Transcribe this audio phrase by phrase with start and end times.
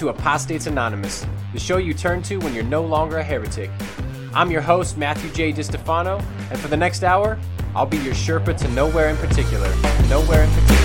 [0.00, 3.70] to Apostates Anonymous, the show you turn to when you're no longer a heretic.
[4.32, 5.52] I'm your host, Matthew J.
[5.52, 7.38] DiStefano, and for the next hour,
[7.74, 9.68] I'll be your Sherpa to nowhere in particular.
[10.08, 10.79] Nowhere in particular.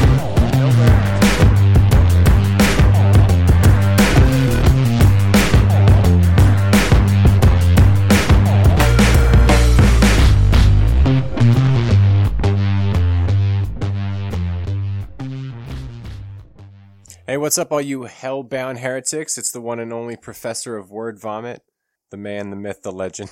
[17.35, 19.37] Hey, what's up, all you hellbound heretics?
[19.37, 21.63] It's the one and only Professor of Word Vomit,
[22.09, 23.29] the man, the myth, the legend.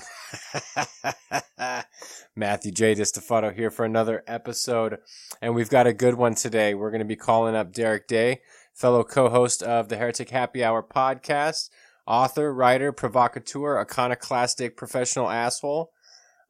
[2.36, 2.94] Matthew J.
[2.94, 4.98] DiStefano here for another episode,
[5.40, 6.74] and we've got a good one today.
[6.74, 8.42] We're going to be calling up Derrick Day,
[8.74, 11.70] fellow co-host of the Heretic Happy Hour podcast,
[12.06, 15.92] author, writer, provocateur, iconoclastic, professional asshole.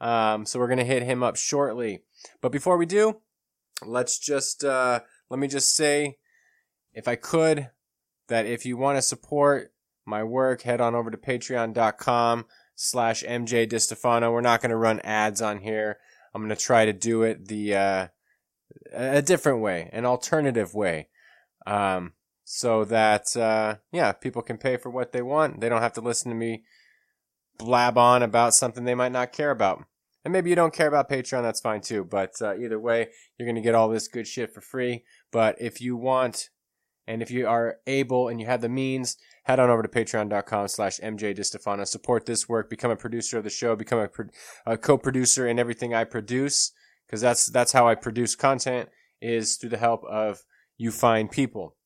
[0.00, 2.00] Um, so we're going to hit him up shortly.
[2.40, 3.20] But before we do,
[3.86, 6.16] let's just uh, let me just say
[6.94, 7.70] if I could,
[8.28, 9.72] that if you want to support
[10.06, 14.32] my work, head on over to patreon.com slash MJ DiStefano.
[14.32, 15.98] We're not going to run ads on here.
[16.34, 18.06] I'm going to try to do it the, uh,
[18.92, 21.08] a different way, an alternative way.
[21.66, 22.12] Um,
[22.44, 25.60] so that, uh, yeah, people can pay for what they want.
[25.60, 26.64] They don't have to listen to me
[27.58, 29.84] blab on about something they might not care about.
[30.24, 32.04] And maybe you don't care about Patreon, that's fine too.
[32.04, 33.08] But uh, either way,
[33.38, 35.04] you're going to get all this good shit for free.
[35.30, 36.48] But if you want
[37.06, 40.68] and if you are able and you have the means, head on over to patreon.com
[40.68, 41.86] slash mjdistefano.
[41.86, 42.70] Support this work.
[42.70, 43.76] Become a producer of the show.
[43.76, 44.28] Become a, pro-
[44.66, 46.72] a co-producer in everything I produce.
[47.06, 48.88] Because that's, that's how I produce content
[49.20, 50.44] is through the help of
[50.78, 51.76] you fine people.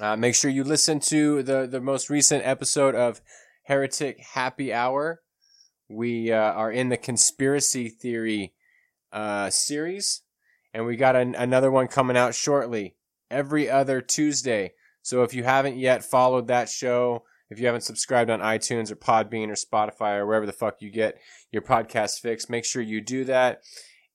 [0.00, 3.20] Uh, make sure you listen to the, the most recent episode of
[3.64, 5.20] Heretic Happy Hour.
[5.90, 8.54] We uh, are in the conspiracy theory
[9.12, 10.22] uh, series,
[10.72, 12.96] and we got an, another one coming out shortly
[13.32, 14.72] every other Tuesday.
[15.02, 18.96] So if you haven't yet followed that show, if you haven't subscribed on iTunes or
[18.96, 21.18] Podbean or Spotify or wherever the fuck you get
[21.50, 23.62] your podcast fix, make sure you do that.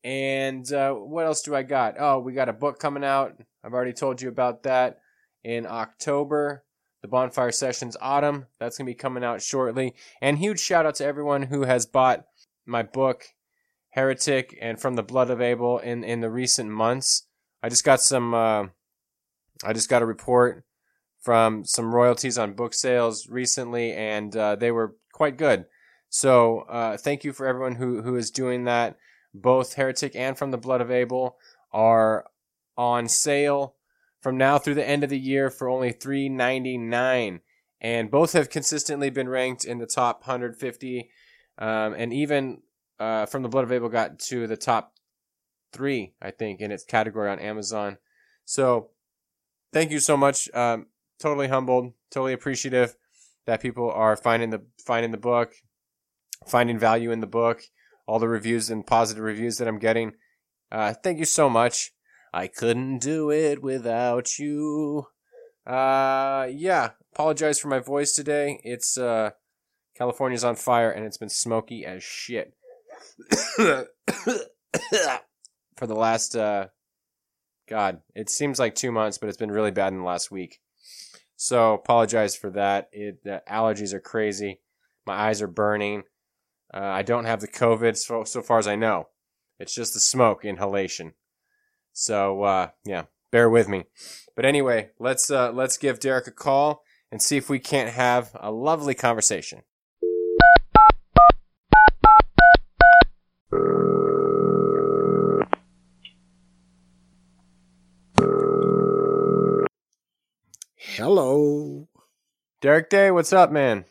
[0.03, 1.95] And uh, what else do I got?
[1.99, 3.39] Oh, we got a book coming out.
[3.63, 4.99] I've already told you about that
[5.43, 6.63] in October.
[7.03, 8.47] The Bonfire Sessions Autumn.
[8.59, 9.93] That's going to be coming out shortly.
[10.19, 12.25] And huge shout out to everyone who has bought
[12.65, 13.25] my book,
[13.91, 17.27] Heretic and From the Blood of Abel, in, in the recent months.
[17.61, 18.33] I just got some.
[18.33, 18.67] Uh,
[19.63, 20.63] I just got a report
[21.21, 25.65] from some royalties on book sales recently, and uh, they were quite good.
[26.09, 28.97] So uh, thank you for everyone who who is doing that.
[29.33, 31.37] Both Heretic and From the Blood of Abel
[31.71, 32.25] are
[32.77, 33.75] on sale
[34.21, 37.41] from now through the end of the year for only three ninety nine,
[37.81, 41.09] and both have consistently been ranked in the top 150,
[41.57, 42.61] um, and even
[42.99, 44.93] uh, From the Blood of Abel got to the top
[45.73, 47.97] three, I think, in its category on Amazon.
[48.45, 48.91] So
[49.77, 50.49] thank you so much.
[50.55, 50.87] Um,
[51.19, 52.95] totally humbled, totally appreciative
[53.45, 55.53] that people are finding the finding the book,
[56.47, 57.61] finding value in the book,
[58.07, 60.13] all the reviews and positive reviews that I'm getting.
[60.71, 61.91] Uh, thank you so much.
[62.33, 65.05] I couldn't do it without you.
[65.65, 68.59] Uh, yeah, apologize for my voice today.
[68.63, 69.31] It's uh,
[69.95, 72.55] California's on fire and it's been smoky as shit
[75.75, 76.67] for the last uh
[77.67, 80.59] God, it seems like two months, but it's been really bad in the last week.
[81.35, 82.89] So apologize for that.
[82.91, 84.61] It the allergies are crazy.
[85.05, 86.03] My eyes are burning.
[86.73, 89.09] Uh, I don't have the COVID so, so far as I know.
[89.59, 91.13] It's just the smoke inhalation.
[91.93, 93.85] So uh, yeah, bear with me.
[94.35, 98.31] But anyway, let's uh, let's give Derrick a call and see if we can't have
[98.39, 99.61] a lovely conversation.
[110.97, 111.87] Hello.
[112.59, 113.85] Derrick Day, what's up, man?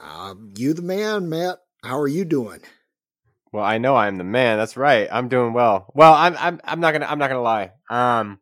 [0.00, 1.58] Uh, you the man, Matt.
[1.82, 2.60] How are you doing?
[3.50, 4.56] Well, I know I'm the man.
[4.56, 5.08] That's right.
[5.10, 5.90] I'm doing well.
[5.96, 7.72] Well, I'm I'm I'm not gonna I'm not gonna lie.
[7.90, 8.38] Um,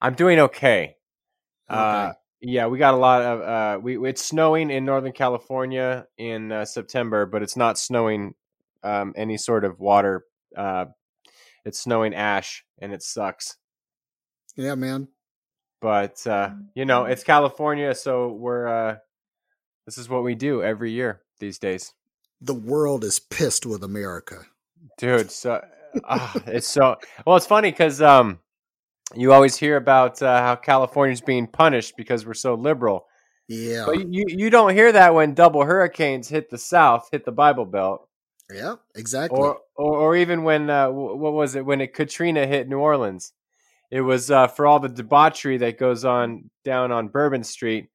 [0.00, 0.94] I'm doing okay.
[1.68, 2.10] Uh, okay.
[2.10, 2.12] Uh,
[2.42, 6.64] yeah, we got a lot of uh, we it's snowing in Northern California in uh,
[6.64, 8.34] September, but it's not snowing
[8.84, 10.26] um any sort of water.
[10.56, 10.84] Uh,
[11.64, 13.56] it's snowing ash, and it sucks.
[14.54, 15.08] Yeah, man.
[15.80, 18.96] But uh, you know, it's California, so we're uh,
[19.86, 21.92] this is what we do every year these days.
[22.40, 24.46] The world is pissed with America,
[24.98, 25.30] dude.
[25.30, 25.64] So
[26.04, 26.96] uh, it's so
[27.26, 27.36] well.
[27.36, 28.40] It's funny because um,
[29.14, 33.06] you always hear about uh, how California's being punished because we're so liberal.
[33.48, 37.32] Yeah, but you you don't hear that when double hurricanes hit the South, hit the
[37.32, 38.06] Bible Belt.
[38.52, 39.38] Yeah, exactly.
[39.38, 43.32] Or or, or even when uh, what was it when it Katrina hit New Orleans?
[43.90, 47.88] It was uh, for all the debauchery that goes on down on Bourbon Street,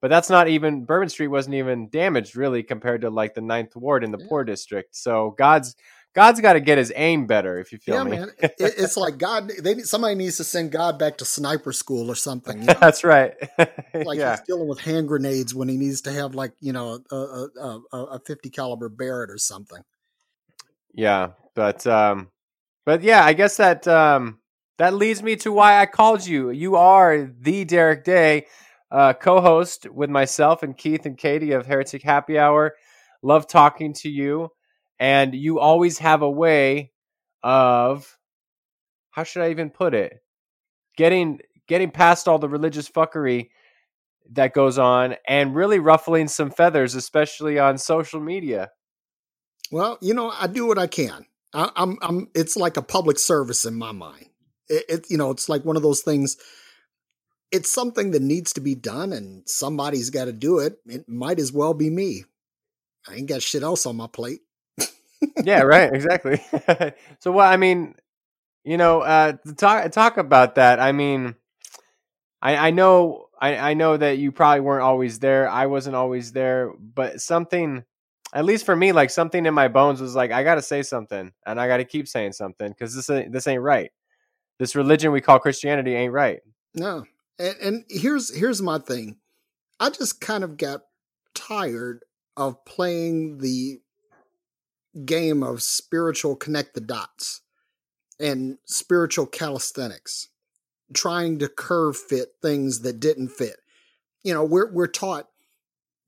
[0.00, 3.76] but that's not even Bourbon Street wasn't even damaged really compared to like the Ninth
[3.76, 4.26] Ward in the Yeah.
[4.28, 4.96] poor district.
[4.96, 5.76] So God's
[6.14, 8.10] God's got to get his aim better, if you feel yeah, me.
[8.18, 8.30] man.
[8.40, 9.50] It, it's like God.
[9.60, 12.60] They somebody needs to send God back to sniper school or something.
[12.60, 12.74] you know?
[12.80, 13.34] That's right.
[13.58, 17.00] like yeah, he's dealing with hand grenades when he needs to have like you know
[17.10, 17.48] a a,
[17.92, 19.82] a, a- fifty caliber Barrett or something.
[20.94, 22.28] yeah, but um,
[22.86, 24.38] but yeah, I guess that um
[24.78, 26.50] that leads me to why I called you.
[26.50, 28.46] You are the Derrick Day,
[28.90, 32.74] uh, co-host with myself and Keith and Katie of Heretic Happy Hour.
[33.22, 34.50] Love talking to you,
[34.98, 36.92] and you always have a way
[37.42, 38.18] of
[39.10, 40.14] how should I even put it?
[40.96, 43.50] Getting getting past all the religious fuckery
[44.32, 48.70] that goes on and really ruffling some feathers, especially on social media.
[49.70, 51.26] Well, you know, I do what I can.
[51.52, 52.28] I, I'm, I'm.
[52.34, 54.26] It's like a public service in my mind.
[54.68, 56.36] It, it, you know, it's like one of those things.
[57.52, 60.78] It's something that needs to be done, and somebody's got to do it.
[60.86, 62.24] It might as well be me.
[63.06, 64.40] I ain't got shit else on my plate.
[65.44, 66.42] yeah, right, exactly.
[67.20, 67.94] so, well, I mean,
[68.64, 70.80] you know, uh, talk talk about that.
[70.80, 71.34] I mean,
[72.40, 75.48] I I know I I know that you probably weren't always there.
[75.48, 77.84] I wasn't always there, but something,
[78.32, 80.82] at least for me, like something in my bones was like, I got to say
[80.82, 83.90] something, and I got to keep saying something because this ain't, this ain't right.
[84.58, 86.40] This religion we call Christianity ain't right.
[86.74, 87.04] No,
[87.38, 89.16] and, and here's here's my thing.
[89.80, 90.82] I just kind of got
[91.34, 92.04] tired
[92.36, 93.80] of playing the
[95.04, 97.40] game of spiritual connect the dots
[98.20, 100.28] and spiritual calisthenics,
[100.92, 103.56] trying to curve fit things that didn't fit.
[104.22, 105.28] You know, we're we're taught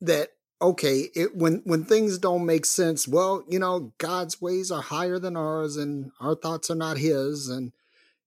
[0.00, 0.30] that
[0.62, 5.18] okay, it, when when things don't make sense, well, you know, God's ways are higher
[5.18, 7.72] than ours, and our thoughts are not His, and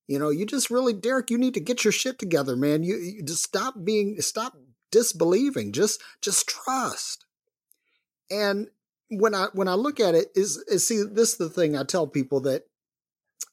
[0.10, 2.82] you know, you just really, Derrick, you need to get your shit together, man.
[2.82, 4.58] You, you just stop being, stop
[4.92, 5.72] disbelieving.
[5.72, 7.26] Just, just trust.
[8.32, 8.70] And
[9.12, 11.84] when I when I look at it, is, is see this is the thing I
[11.84, 12.64] tell people that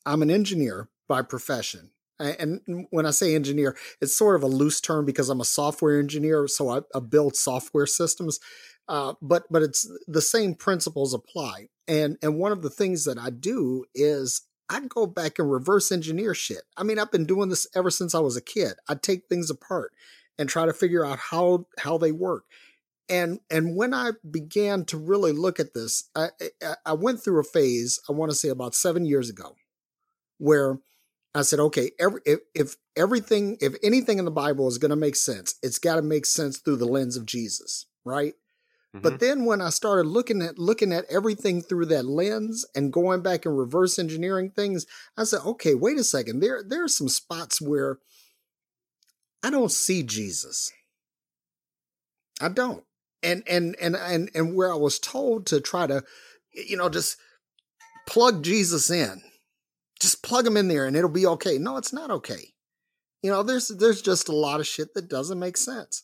[0.06, 1.90] I'm an engineer by profession.
[2.18, 5.98] And when I say engineer, it's sort of a loose term because I'm a software
[5.98, 8.40] engineer, so I, I build software systems.
[8.88, 11.68] Uh, but but it's the same principles apply.
[11.86, 15.92] And and one of the things that I do is I go back and reverse
[15.92, 16.62] engineer shit.
[16.76, 18.74] I mean, I've been doing this ever since I was a kid.
[18.88, 19.92] I'd take things apart
[20.38, 22.44] and try to figure out how how they work.
[23.08, 26.30] And and when I began to really look at this, I
[26.62, 28.00] I, I went through a phase.
[28.08, 29.56] I want to say about seven years ago,
[30.38, 30.80] where
[31.34, 34.96] I said, okay, every if, if everything, if anything in the Bible is going to
[34.96, 38.34] make sense, it's got to make sense through the lens of Jesus, right?
[39.02, 39.24] But mm-hmm.
[39.24, 43.46] then when I started looking at looking at everything through that lens and going back
[43.46, 46.40] and reverse engineering things, I said, okay, wait a second.
[46.40, 47.98] There there are some spots where
[49.42, 50.72] I don't see Jesus.
[52.40, 52.84] I don't.
[53.22, 56.02] And and and and and where I was told to try to,
[56.52, 57.16] you know, just
[58.06, 59.22] plug Jesus in.
[60.00, 61.58] Just plug him in there and it'll be okay.
[61.58, 62.52] No, it's not okay.
[63.22, 66.02] You know, there's there's just a lot of shit that doesn't make sense.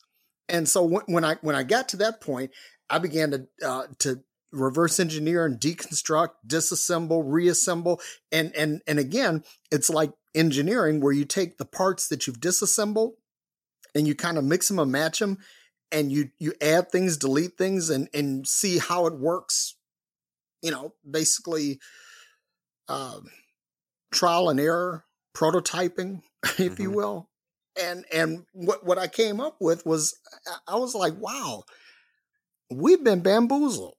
[0.49, 2.50] And so when, when I when I got to that point,
[2.90, 9.44] I began to uh, to reverse engineer and deconstruct, disassemble, reassemble, and and and again,
[9.70, 13.15] it's like engineering where you take the parts that you've disassembled
[13.94, 15.39] and you kind of mix them and match them,
[15.91, 19.77] and you you add things, delete things, and and see how it works.
[20.62, 21.81] You know, basically,
[22.89, 23.31] um,
[24.12, 26.22] trial and error, prototyping,
[26.58, 26.94] if you Mhm.
[26.94, 27.29] will.
[27.81, 30.15] And and what what I came up with was
[30.67, 31.65] I was like, wow,
[32.76, 33.94] we've been bamboozled.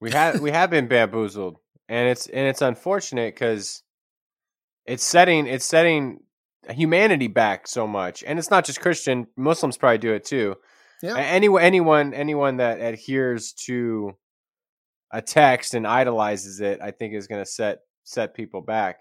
[0.00, 1.58] We have we have been bamboozled,
[1.88, 3.82] and it's and it's unfortunate because
[4.86, 6.20] it's setting it's setting
[6.68, 9.26] humanity back so much, and it's not just Christian.
[9.36, 10.56] Muslims probably do it too.
[11.02, 11.16] Yeah.
[11.16, 14.12] Anyone anyone anyone that adheres to
[15.12, 19.00] a text and idolizes it, I think is going to set set people back.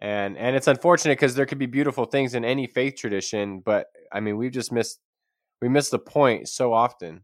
[0.00, 3.86] And and it's unfortunate because there could be beautiful things in any faith tradition, but
[4.12, 4.98] I mean we've just missed
[5.62, 7.22] we miss the point so often.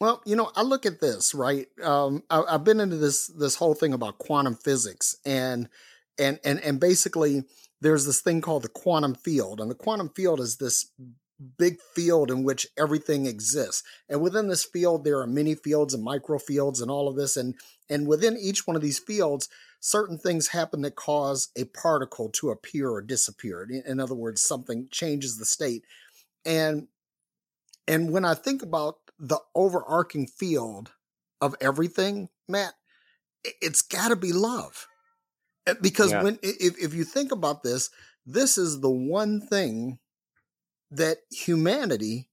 [0.00, 1.66] Well, you know, I look at this right.
[1.82, 5.68] Um, I, I've been into this this whole thing about quantum physics, and
[6.18, 7.42] and and and basically,
[7.82, 10.90] there's this thing called the quantum field, and the quantum field is this
[11.58, 16.02] big field in which everything exists, and within this field, there are many fields and
[16.02, 17.56] micro fields and all of this, and
[17.90, 19.50] and within each one of these fields,
[19.80, 23.64] certain things happen that cause a particle to appear or disappear.
[23.68, 25.84] In, in other words, something changes the state,
[26.46, 26.86] and
[27.90, 30.92] and when I think about the overarching field
[31.40, 32.74] of everything, Matt,
[33.44, 34.88] it's got to be love.
[35.66, 36.22] Uh, Because Yeah.
[36.22, 37.90] when if if you think about this,
[38.26, 39.98] this is the one thing
[40.90, 42.30] that humanity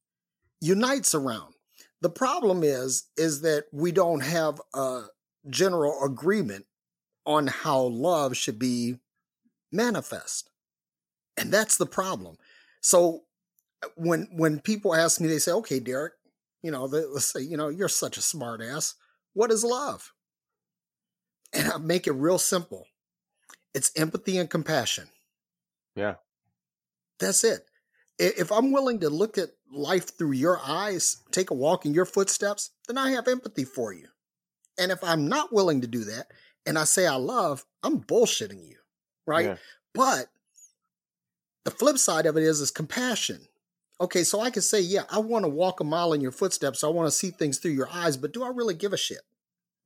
[0.62, 1.54] unites around.
[2.02, 5.06] The problem is is that we don't have a
[5.50, 6.66] general agreement
[7.26, 9.00] on how love should be
[9.72, 10.50] manifest.
[11.38, 12.38] And that's the problem.
[12.82, 13.27] So
[13.96, 16.14] when when people ask me, they say, "Okay, Derrick,
[16.62, 18.96] you know, they, let's say, you know, you're such a smart ass.
[19.34, 20.14] What is love?"
[21.54, 22.88] And I make it real simple.
[23.74, 25.10] It's empathy and compassion.
[25.96, 26.16] Yeah.
[27.20, 27.66] That's it.
[28.20, 32.06] If I'm willing to look at life through your eyes, take a walk in your
[32.06, 34.08] footsteps, then I have empathy for you.
[34.80, 36.28] And if I'm not willing to do that
[36.66, 38.78] and I say I love, I'm bullshitting you.
[39.26, 39.46] Right.
[39.46, 39.58] Yeah.
[39.94, 40.28] But
[41.66, 43.48] the flip side of it is is compassion.
[44.00, 46.84] Okay, so I can say, yeah, I want to walk a mile in your footsteps.
[46.84, 49.22] I want to see things through your eyes, but do I really give a shit?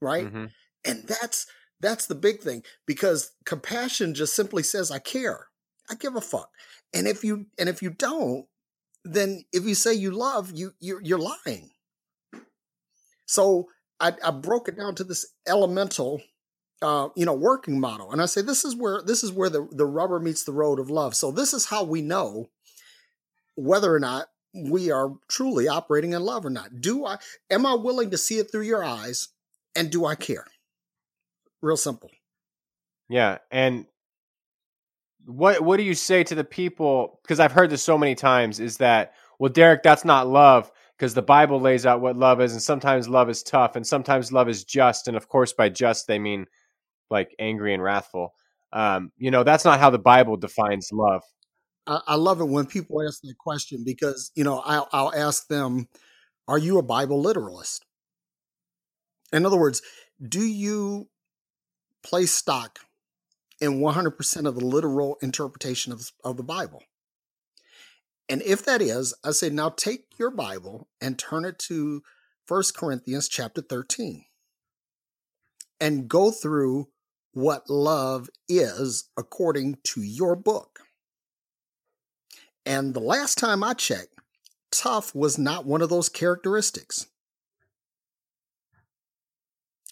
[0.02, 0.26] Right?
[0.26, 0.46] Mm-hmm.
[0.84, 1.46] And that's
[1.80, 5.48] that's the big thing because compassion just simply says I care.
[5.90, 6.50] I give a fuck.
[6.94, 8.46] And if you and if you don't,
[9.04, 11.72] then if you say you love, you you're, you're lying.
[13.26, 13.68] So
[14.00, 16.22] I, I broke it down to this elemental
[16.82, 19.68] uh, you know working model and i say this is where this is where the,
[19.72, 22.50] the rubber meets the road of love so this is how we know
[23.56, 27.18] whether or not we are truly operating in love or not do i
[27.50, 29.30] am i willing to see it through your eyes
[29.76, 30.46] and do i care
[31.62, 32.10] real simple
[33.10, 33.86] yeah and
[35.26, 38.60] what what do you say to the people because i've heard this so many times
[38.60, 42.52] is that well derrick that's not love because the bible lays out what love is
[42.52, 46.08] and sometimes love is tough and sometimes love is just and of course by just
[46.08, 46.46] they mean
[47.12, 48.34] like angry and wrathful.
[48.74, 51.22] Um, you know, that's not how the Bible defines love.
[51.88, 55.88] I, love it when people ask that question because, you know, I'll, I'll ask them,
[56.48, 57.86] are you a Bible literalist?
[59.34, 59.82] In other words,
[60.22, 61.10] do you
[62.04, 62.80] place stock
[63.60, 66.84] in 100% of the literal interpretation of, of the Bible?
[68.30, 72.02] And if that is, I say, now take your Bible and turn it to
[72.46, 74.24] First Corinthians chapter 13
[75.80, 76.88] and go through
[77.34, 80.80] what love is according to your book.
[82.66, 84.20] And the last time I checked,
[84.72, 87.08] tough was not one of those characteristics.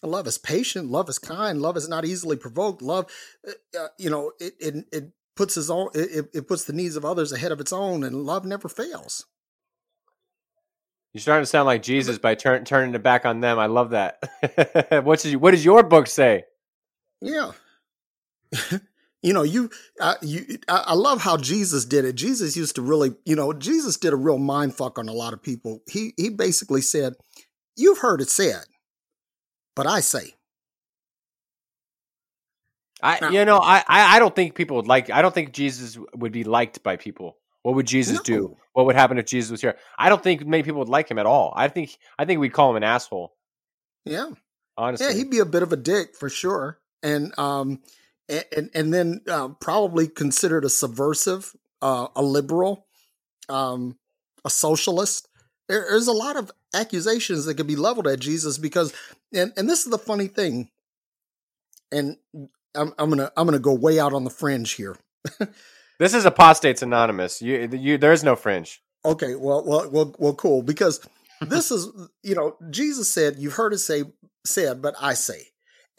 [0.01, 2.81] Love is patient, love is kind, love is not easily provoked.
[2.81, 3.11] Love,
[3.47, 6.95] uh, uh you know, it, it, it puts his own, it, it puts the needs
[6.95, 9.25] of others ahead of its own, and love never fails.
[11.13, 13.57] You're starting to sound like Jesus by turn, turning it back on them.
[13.57, 14.21] I love that.
[15.03, 16.45] what, does, what does your book say?
[17.19, 17.51] Yeah.
[19.21, 22.15] you know, you, uh, you, I, I love how Jesus did it.
[22.15, 25.33] Jesus used to really, you know, Jesus did a real mind fuck on a lot
[25.33, 25.81] of people.
[25.89, 27.13] He, he basically said,
[27.75, 28.63] "You've heard it said,
[29.75, 30.35] but I say."
[33.01, 35.09] I, now, you know, I, I don't think people would like.
[35.09, 37.37] I don't think Jesus would be liked by people.
[37.63, 38.23] What would Jesus no.
[38.23, 38.57] do?
[38.73, 39.77] What would happen if Jesus was here?
[39.97, 41.53] I don't think many people would like him at all.
[41.55, 43.33] I think, I think we'd call him an asshole.
[44.05, 44.29] Yeah,
[44.77, 47.79] honestly, yeah, he'd be a bit of a dick for sure and um,
[48.29, 52.85] and and then uh, probably considered a subversive, uh, a liberal,
[53.47, 53.97] um,
[54.45, 55.27] a socialist.
[55.67, 58.93] There, there's a lot of accusations that could be leveled at Jesus because,
[59.33, 60.69] and and this is the funny thing,
[61.91, 62.17] and
[62.75, 64.97] I'm I'm gonna I'm gonna go way out on the fringe here.
[65.99, 67.41] this is apostates anonymous.
[67.41, 68.81] You you there is no fringe.
[69.05, 71.05] Okay, well well well well cool because
[71.41, 71.87] this is
[72.23, 74.03] you know Jesus said you've heard it say
[74.45, 75.47] said but I say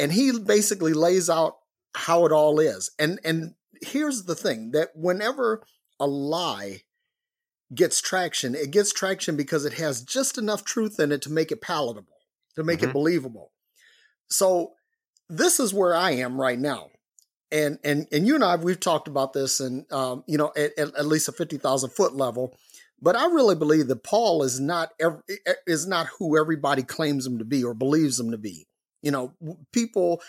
[0.01, 1.59] and he basically lays out
[1.95, 2.91] how it all is.
[2.99, 5.63] And and here's the thing that whenever
[5.99, 6.83] a lie
[7.75, 11.53] gets traction, it gets traction because it has just enough truth in it to make
[11.53, 12.19] it palatable,
[12.57, 12.91] to make mm-hmm.
[12.91, 13.53] it believable.
[14.29, 14.73] So
[15.29, 16.91] this is where I am right now.
[17.53, 20.79] And and and you and I we've talked about this and um, you know at,
[20.79, 22.55] at least a 50,000 foot level
[23.03, 25.21] but I really believe that Paul is not every,
[25.67, 28.67] is not who everybody claims him to be or believes him to be.
[29.03, 29.35] You know,
[29.73, 30.21] people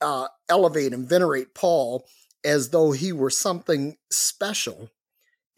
[0.00, 2.06] uh, elevate and venerate Paul
[2.44, 4.90] as though he were something special.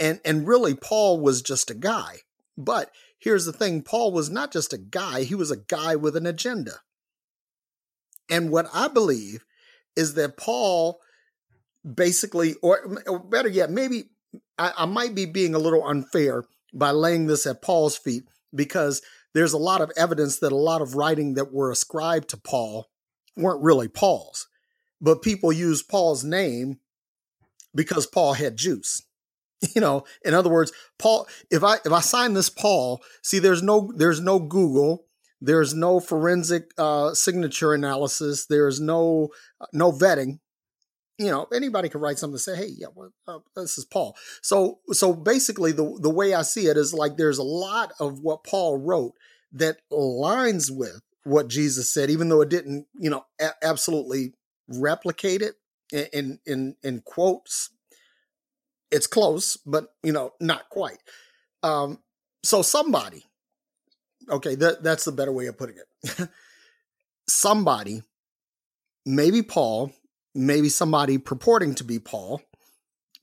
[0.00, 2.18] And, and really, Paul was just a guy.
[2.56, 6.16] But here's the thing Paul was not just a guy, he was a guy with
[6.16, 6.80] an agenda.
[8.30, 9.44] And what I believe
[9.96, 11.00] is that Paul
[11.94, 14.04] basically, or, or better yet, maybe
[14.58, 19.02] I, I might be being a little unfair by laying this at Paul's feet because
[19.34, 22.86] there's a lot of evidence that a lot of writing that were ascribed to Paul
[23.38, 24.48] weren't really Paul's,
[25.00, 26.80] but people used Paul's name
[27.74, 29.02] because Paul had juice.
[29.74, 33.60] You know, in other words, Paul, if I if I sign this Paul, see there's
[33.60, 35.06] no there's no Google,
[35.40, 39.30] there's no forensic uh, signature analysis, there's no
[39.72, 40.38] no vetting.
[41.18, 44.16] you know anybody could write something and say hey yeah well, uh, this is paul
[44.42, 48.20] so so basically the the way i see it is like there's a lot of
[48.20, 49.14] what paul wrote
[49.52, 54.32] that aligns with what jesus said even though it didn't you know a- absolutely
[54.68, 55.54] replicate it
[56.12, 57.70] in, in in quotes
[58.90, 60.98] it's close but you know not quite
[61.62, 61.98] um
[62.42, 63.24] so somebody
[64.30, 66.28] okay that that's the better way of putting it
[67.28, 68.02] somebody
[69.04, 69.92] maybe paul
[70.38, 72.40] maybe somebody purporting to be Paul,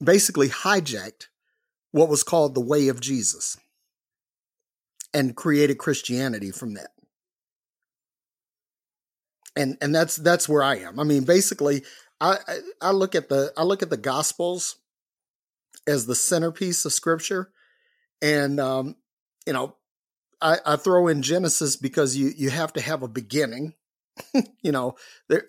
[0.04, 1.28] basically hijacked
[1.92, 3.58] what was called the way of Jesus
[5.14, 6.90] and created Christianity from that.
[9.56, 11.00] And and that's that's where I am.
[11.00, 11.84] I mean, basically,
[12.20, 12.38] I
[12.82, 14.78] I look at the I look at the Gospels
[15.88, 17.52] as the centerpiece of Scripture,
[18.22, 18.96] and um,
[19.48, 19.76] you know,
[20.42, 23.76] I, I throw in Genesis because you you have to have a beginning
[24.62, 24.96] you know,
[25.30, 25.46] there,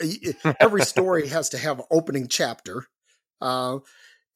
[0.60, 2.84] every story has to have an opening chapter,
[3.40, 3.78] uh,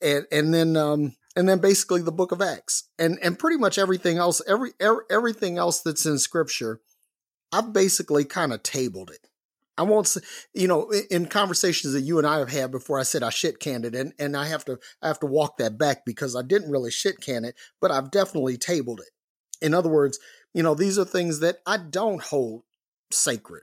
[0.01, 3.79] and and then um, and then basically the Book of Acts, and and pretty much
[3.79, 6.81] everything else, every, every everything else that's in Scripture,
[7.53, 9.29] I've basically kind of tabled it.
[9.79, 10.21] I won't say,
[10.53, 13.61] you know, in conversations that you and I have had before, I said I shit
[13.61, 16.43] canned it, and and I have to I have to walk that back because I
[16.43, 19.11] didn't really shit can it, but I've definitely tabled it.
[19.65, 20.19] In other words,
[20.53, 22.65] you know, these are things that I don't hold
[23.11, 23.63] sacred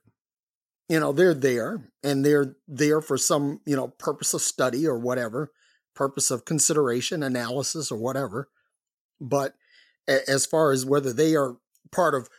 [0.90, 4.98] you know they're there and they're there for some you know purpose of study or
[4.98, 5.52] whatever
[5.96, 8.50] purpose of consideration analysis or whatever
[9.20, 9.56] but
[10.08, 11.58] as far as whether they are
[11.92, 12.30] part of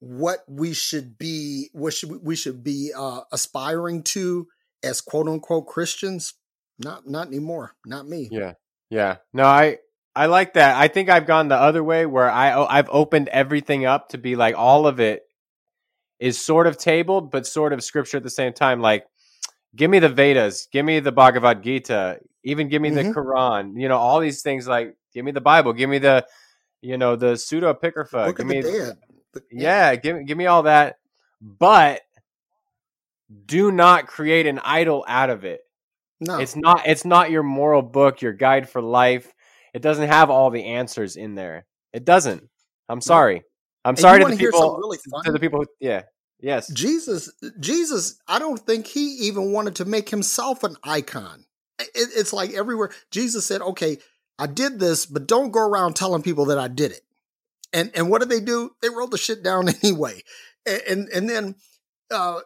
[0.00, 4.46] what we should be what should we should be uh, aspiring to
[4.82, 6.34] as quote unquote christians
[6.78, 8.52] not not anymore not me yeah
[8.90, 9.76] yeah no i
[10.14, 13.84] i like that i think i've gone the other way where i i've opened everything
[13.84, 15.28] up to be like all of it
[16.18, 18.80] is sort of tabled, but sort of scripture at the same time.
[18.80, 19.06] Like,
[19.74, 23.08] give me the Vedas, give me the Bhagavad Gita, even give me mm-hmm.
[23.08, 23.80] the Quran.
[23.80, 24.66] You know, all these things.
[24.66, 26.26] Like, give me the Bible, give me the,
[26.80, 28.32] you know, the pseudo Apocrypha.
[28.36, 28.96] Give me, the,
[29.50, 30.98] yeah, give give me all that.
[31.40, 32.02] But
[33.46, 35.60] do not create an idol out of it.
[36.20, 36.86] No, it's not.
[36.86, 39.32] It's not your moral book, your guide for life.
[39.74, 41.66] It doesn't have all the answers in there.
[41.92, 42.48] It doesn't.
[42.88, 43.44] I'm sorry.
[43.84, 44.76] I'm and sorry to the people.
[44.78, 45.60] Really to the people.
[45.60, 46.02] Who, yeah.
[46.40, 46.72] Yes.
[46.72, 47.30] Jesus.
[47.60, 48.18] Jesus.
[48.26, 51.44] I don't think he even wanted to make himself an icon.
[51.78, 52.90] It, it's like everywhere.
[53.10, 53.98] Jesus said, "Okay,
[54.38, 57.02] I did this, but don't go around telling people that I did it."
[57.72, 58.70] And and what did they do?
[58.82, 60.22] They wrote the shit down anyway.
[60.66, 61.54] And and, and then,
[62.10, 62.40] uh,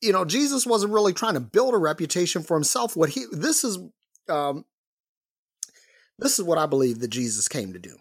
[0.00, 2.96] you know, Jesus wasn't really trying to build a reputation for himself.
[2.96, 3.78] What he this is,
[4.28, 4.64] um,
[6.18, 7.96] this is what I believe that Jesus came to do.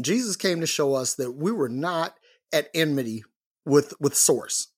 [0.00, 2.14] Jesus came to show us that we were not
[2.52, 3.24] at enmity
[3.64, 4.68] with with source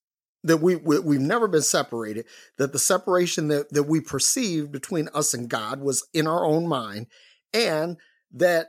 [0.43, 2.25] that we, we have never been separated
[2.57, 6.67] that the separation that, that we perceived between us and god was in our own
[6.67, 7.07] mind
[7.53, 7.97] and
[8.33, 8.69] that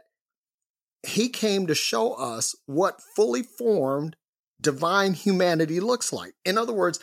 [1.03, 4.15] he came to show us what fully formed
[4.59, 6.99] divine humanity looks like in other words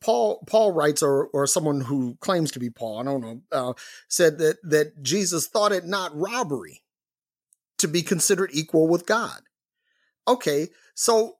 [0.00, 3.72] paul paul writes or or someone who claims to be paul i don't know uh,
[4.08, 6.82] said that that jesus thought it not robbery
[7.78, 9.40] to be considered equal with God.
[10.26, 11.36] Okay, so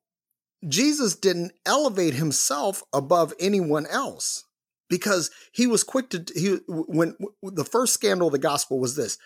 [0.66, 4.44] Jesus didn't elevate himself above anyone else
[4.88, 9.18] because he was quick to he when the first scandal of the gospel was this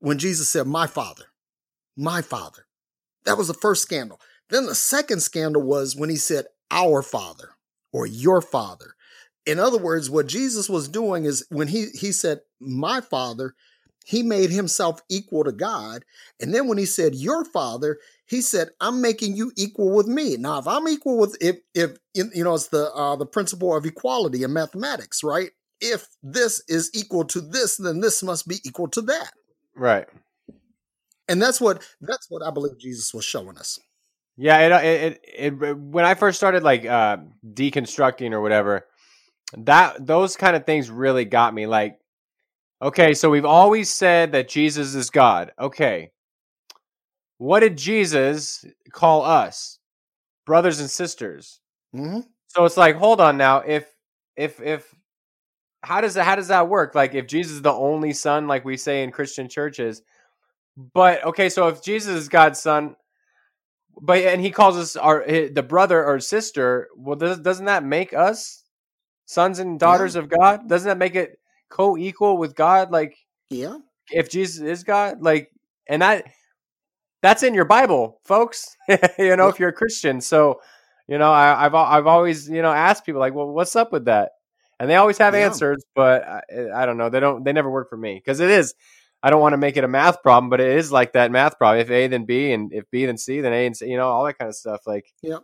[0.00, 1.24] when Jesus said my father
[1.96, 2.66] my father
[3.24, 7.50] that was the first scandal then the second scandal was when he said our father
[7.92, 8.94] or your father
[9.46, 13.54] in other words what Jesus was doing is when he he said my father
[14.04, 16.04] he made himself equal to God.
[16.38, 20.36] And then when he said, Your father, he said, I'm making you equal with me.
[20.36, 23.84] Now, if I'm equal with, if, if, you know, it's the, uh, the principle of
[23.84, 25.50] equality in mathematics, right?
[25.80, 29.32] If this is equal to this, then this must be equal to that.
[29.74, 30.06] Right.
[31.28, 33.78] And that's what, that's what I believe Jesus was showing us.
[34.36, 34.58] Yeah.
[34.58, 38.86] It, it, it, it when I first started like, uh, deconstructing or whatever,
[39.56, 41.66] that, those kind of things really got me.
[41.66, 41.98] Like,
[42.84, 45.52] Okay, so we've always said that Jesus is God.
[45.58, 46.10] Okay.
[47.38, 49.78] What did Jesus call us?
[50.44, 51.60] Brothers and sisters.
[51.96, 52.20] Mm-hmm.
[52.48, 53.60] So it's like, hold on now.
[53.60, 53.86] If
[54.36, 54.94] if if
[55.82, 56.94] how does that how does that work?
[56.94, 60.02] Like if Jesus is the only son, like we say in Christian churches,
[60.76, 62.96] but okay, so if Jesus is God's son,
[64.00, 67.84] but and he calls us our eh, the brother or sister, well, does, doesn't that
[67.84, 68.64] make us
[69.26, 70.22] sons and daughters yeah.
[70.22, 70.68] of God?
[70.68, 72.90] Doesn't that make it co-equal with God?
[72.90, 73.16] Like,
[73.50, 73.78] yeah,
[74.10, 75.50] if Jesus is God, like,
[75.88, 76.24] and that
[77.22, 78.76] that's in your Bible, folks.
[78.88, 79.48] you know, yeah.
[79.48, 80.20] if you're a Christian.
[80.20, 80.60] So,
[81.08, 84.06] you know, I, have I've always you know asked people like, well, what's up with
[84.06, 84.32] that?
[84.80, 85.46] and they always have Yeah.
[85.46, 86.42] answers, but I,
[86.74, 87.08] I don't know.
[87.08, 87.44] They don't.
[87.44, 88.74] They never work for me because it is.
[89.24, 91.56] I don't want to make it a math problem, but it is like that math
[91.56, 91.80] problem.
[91.80, 93.88] If A then B, and if B then C, then A and C.
[93.88, 94.82] You know, all that kind of stuff.
[94.86, 95.42] Like, Yep.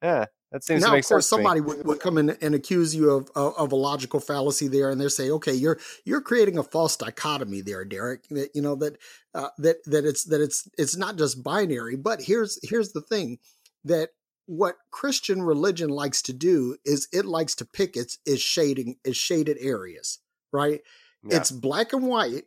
[0.00, 1.30] yeah, that seems now, to make of course, sense.
[1.30, 4.90] somebody would, would come in and accuse you of, of of a logical fallacy there,
[4.90, 8.28] and they say, "Okay, you're you're creating a false dichotomy there, Derrick.
[8.30, 8.96] That you know that
[9.34, 11.96] uh, that that it's that it's it's not just binary.
[11.96, 13.38] But here's here's the thing
[13.84, 14.10] that
[14.46, 19.16] what Christian religion likes to do is it likes to pick its its shading its
[19.16, 20.20] shaded areas,
[20.52, 20.80] right?
[21.24, 21.38] Yeah.
[21.38, 22.44] It's black and white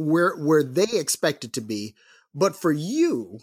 [0.00, 1.94] where where they expect it to be,
[2.34, 3.40] but for you,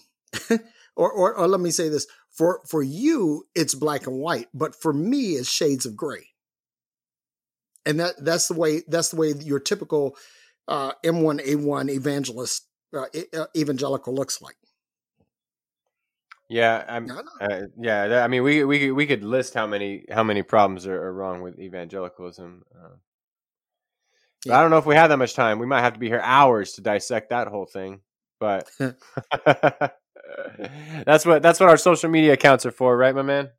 [0.96, 4.76] or, or or let me say this for for you it's black and white, but
[4.76, 6.30] for me it's shades of gray.
[7.86, 10.18] And that that's the way that's the way your typical
[10.68, 14.58] uh, M1A1 evangelist uh, uh, evangelical looks like.
[16.50, 17.20] yeah, I'm.
[17.40, 20.88] Uh, yeah, I mean, we we could- we could list how many how many problems
[20.88, 22.64] are, are wrong with evangelicalism.
[22.74, 22.96] Uh,
[24.48, 25.60] but I don't know if we have that much time.
[25.60, 28.02] We might have to be here hours to dissect that whole thing.
[28.40, 28.70] But
[31.06, 33.50] that's what that's what our social media accounts are for, right, my man?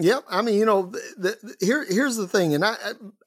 [0.00, 0.24] Yep.
[0.28, 2.76] I mean, you know, the, the, here here's the thing, and I,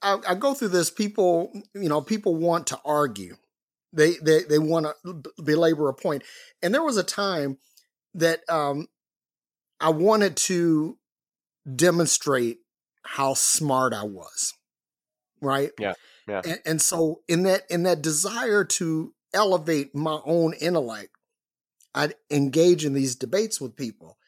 [0.00, 0.90] I I go through this.
[0.90, 3.36] People, you know, people want to argue.
[3.92, 6.22] They they they want to belabor a point.
[6.62, 7.58] And there was a time
[8.14, 8.88] that um,
[9.80, 10.96] I wanted to
[11.74, 12.58] demonstrate
[13.02, 14.54] how smart I was.
[15.42, 15.72] Right.
[15.78, 15.94] Yeah,
[16.28, 16.42] yeah.
[16.44, 21.10] And, and so in that in that desire to elevate my own intellect,
[21.94, 24.18] I'd engage in these debates with people.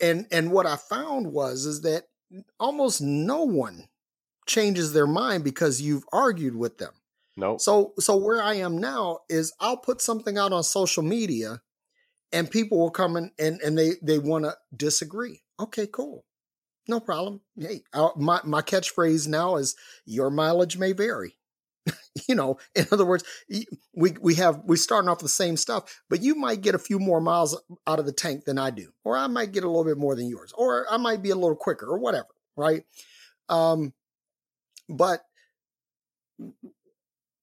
[0.00, 2.04] And and what i found was is that
[2.58, 3.88] almost no one
[4.46, 6.92] changes their mind because you've argued with them.
[7.36, 7.60] Nope.
[7.60, 11.62] so so where i am now is i'll put something out on social media
[12.32, 15.42] and people will come in and and they they want to disagree.
[15.58, 16.24] Okay cool.
[16.88, 17.40] No problem.
[17.58, 21.36] Hey uh, my my catchphrase now is your mileage may vary
[22.28, 23.24] you know in other words
[23.94, 26.98] we we have we starting off the same stuff but you might get a few
[26.98, 29.84] more miles out of the tank than i do or i might get a little
[29.84, 32.28] bit more than yours or i might be a little quicker or whatever
[32.60, 32.84] right?
[33.48, 33.92] Um
[34.88, 35.22] but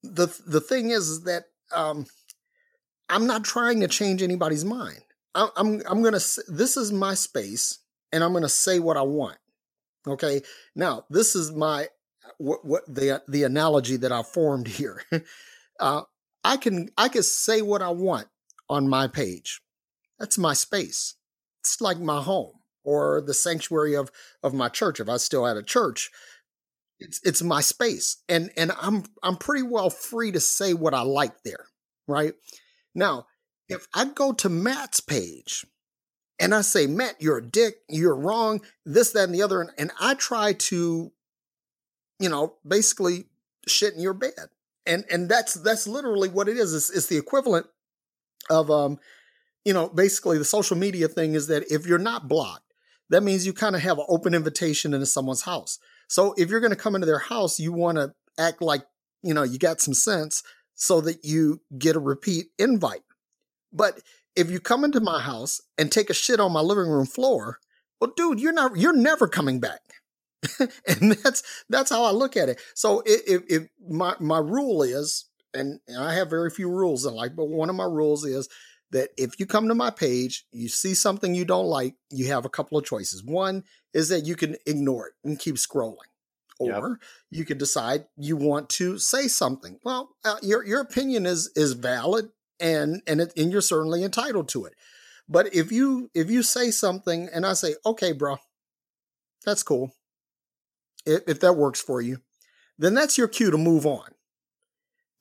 [0.04, 2.06] the the thing is, is that um
[3.10, 5.02] i'm not trying to change anybody's mind.
[5.36, 7.80] I'm i'm, I'm gonna this is my space
[8.12, 9.38] and i'm gonna say what i want
[10.08, 10.42] okay?
[10.76, 11.90] Now this is my
[12.38, 15.02] what, what the the analogy that I formed here.
[15.80, 16.02] uh,
[16.44, 18.28] I can I can say what I want
[18.70, 19.62] on my page.
[20.20, 21.16] That's my space.
[21.62, 24.12] It's like my home or the sanctuary of
[24.44, 25.00] of my church.
[25.00, 26.10] If I still had a church,
[27.00, 31.02] it's it's my space, and and I'm I'm pretty well free to say what I
[31.02, 31.66] like there.
[32.08, 32.34] Right
[32.96, 33.28] now,
[33.68, 35.66] if I go to Matt's page
[36.40, 39.72] and I say, Matt, you're a dick, you're wrong, this, that, and the other, and,
[39.78, 41.12] and I try to
[42.20, 43.26] you know, basically
[43.68, 44.50] shit in your bed.
[44.86, 46.74] And and that's that's literally what it is.
[46.74, 47.68] It's, it's the equivalent
[48.50, 49.00] of um,
[49.66, 52.74] you know, basically the social media thing is that if you're not blocked,
[53.10, 55.80] that means you kind of have an open invitation into someone's house.
[56.08, 58.84] So if you're going to come into their house, you want to act like,
[59.24, 60.42] you know, you got some sense
[60.76, 63.04] so that you get a repeat invite.
[63.74, 64.00] But
[64.38, 67.60] if you come into my house and take a shit on my living room floor,
[68.00, 69.82] well, dude, you're not you're never coming back.
[70.88, 72.60] and that's that's how I look at it.
[72.76, 77.14] So if, if, if my my rule is, and I have very few rules in
[77.14, 78.48] life, but one of my rules is
[78.92, 82.46] that if you come to my page, you see something you don't like, you have
[82.46, 83.24] a couple of choices.
[83.24, 85.98] One is that you can ignore it and keep scrolling,
[86.60, 86.78] Yep.
[86.78, 89.80] or you could decide you want to say something.
[89.84, 94.50] Well, uh, your your opinion is is valid, and and it, and you're certainly entitled
[94.50, 94.74] to it.
[95.28, 98.38] But if you if you say something and I say, okay, bro,
[99.46, 99.92] that's cool
[101.08, 102.20] if, if that works for you,
[102.78, 104.10] then that's your cue to move on.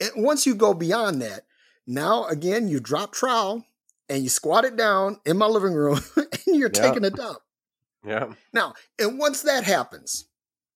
[0.01, 1.42] And once you go beyond that,
[1.87, 3.64] now again, you drop trowel
[4.09, 6.83] and you squat it down in my living room and you're Yeah.
[6.83, 7.38] taking a dump.
[8.05, 8.35] Yeah.
[8.53, 10.27] Now, and once that happens,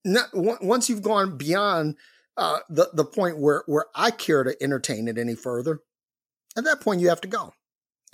[0.03, 1.95] not, once you've gone beyond
[2.37, 5.79] uh, the the point where where I care to entertain it any further,
[6.57, 7.53] at that point you have to go.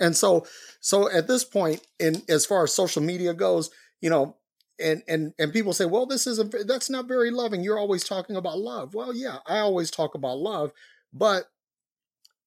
[0.00, 0.46] And so,
[0.80, 4.36] so at this point, in as far as social media goes, you know,
[4.80, 7.62] and and and people say, well, this isn't that's not very loving.
[7.62, 8.94] You're always talking about love.
[8.94, 10.72] Well, yeah, I always talk about love,
[11.12, 11.44] but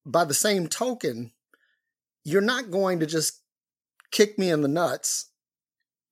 [0.04, 1.32] by the same token,
[2.24, 3.40] you're not going to just
[4.10, 5.30] kick me in the nuts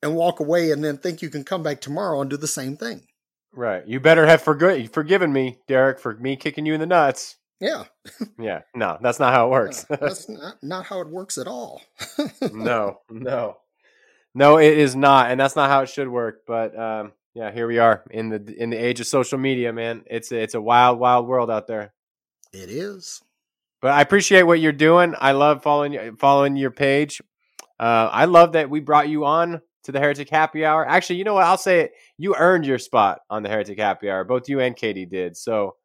[0.03, 2.77] and walk away and then think you can come back tomorrow and do the same
[2.77, 3.07] thing.
[3.53, 3.87] Right.
[3.87, 7.37] You better have forg- forgiven me, Derrick, for me kicking you in the nuts.
[7.61, 7.85] Yeah,
[8.39, 8.61] Yeah.
[8.75, 9.85] No, that's not how it works.
[9.91, 11.83] That's not, not how it works at all.
[12.53, 13.59] no, no,
[14.35, 14.59] no.
[14.59, 16.43] It is not, and that's not how it should work.
[16.47, 20.03] But um, Yeah, here we are in the in the age of social media, man.
[20.07, 21.93] It's a, it's a wild, wild world out there.
[22.53, 23.23] It is.
[23.81, 25.15] But I appreciate what you're doing.
[25.19, 27.23] I love following following your page.
[27.79, 30.87] Uh, I love that we brought you on to the Heretic Happy Hour.
[30.87, 31.45] Actually, you know what?
[31.45, 31.93] I'll say it.
[32.19, 34.25] You earned your spot on the Heretic Happy Hour.
[34.25, 35.37] Both you and Katie did.
[35.37, 35.77] So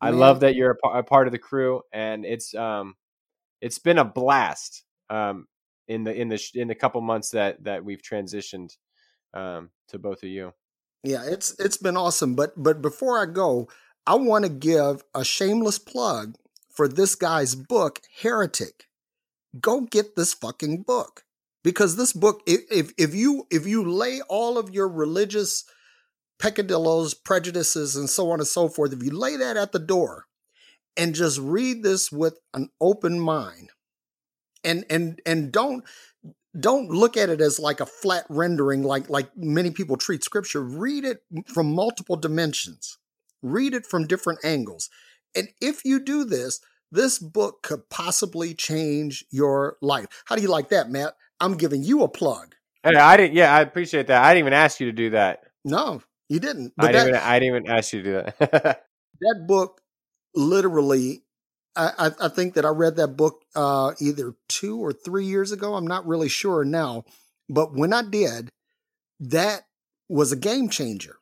[0.00, 0.20] I Man.
[0.20, 2.94] love that you're a, a part of the crew, and it's um,
[3.60, 4.84] it's been a blast.
[5.10, 5.46] Um,
[5.88, 8.76] in the in the in the couple months that that we've transitioned,
[9.34, 10.52] um, to both of you.
[11.02, 12.34] Yeah, it's it's been awesome.
[12.34, 13.68] But but before I go,
[14.06, 16.36] I want to give a shameless plug
[16.70, 18.88] for this guy's book, Heretic.
[19.60, 21.24] Go get this fucking book
[21.62, 25.64] because this book, if, if you if you lay all of your religious
[26.38, 30.26] peccadillos, prejudices, and so on and so forth, if you lay that at the door
[30.96, 33.70] and just read this with an open mind,
[34.64, 35.84] and and and don't
[36.58, 40.62] don't look at it as like a flat rendering like like many people treat scripture
[40.62, 42.98] read it from multiple dimensions
[43.42, 44.90] read it from different angles
[45.34, 50.48] and if you do this this book could possibly change your life how do you
[50.48, 53.34] like that matt i'm giving you a plug Hey, I didn't.
[53.34, 54.24] Yeah, I appreciate that.
[54.24, 55.44] I didn't even ask you to do that.
[55.64, 56.94] no you didn't I didn't.
[56.94, 58.84] that, Even, I didn't even ask you to do that.
[59.20, 59.80] that book
[60.34, 61.22] literally
[61.76, 65.74] I, I- think that I read that book uh, either two or three years ago.
[65.74, 67.04] I'm not really sure now,
[67.48, 68.50] but when I did,
[69.20, 69.62] that
[70.08, 71.16] was a game changer.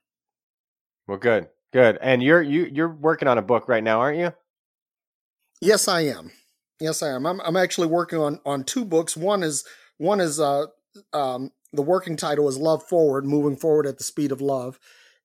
[1.06, 1.98] well, good, good.
[2.00, 4.32] And you're you you're working on a book right now, aren't you?
[5.60, 6.30] Yes, I am.
[6.80, 7.26] Yes, I am.
[7.26, 9.16] I'm, I'm actually working on on two books.
[9.16, 9.64] One is
[9.98, 10.66] one is uh
[11.12, 14.78] um the working title is Love Forward, moving forward at the speed of love.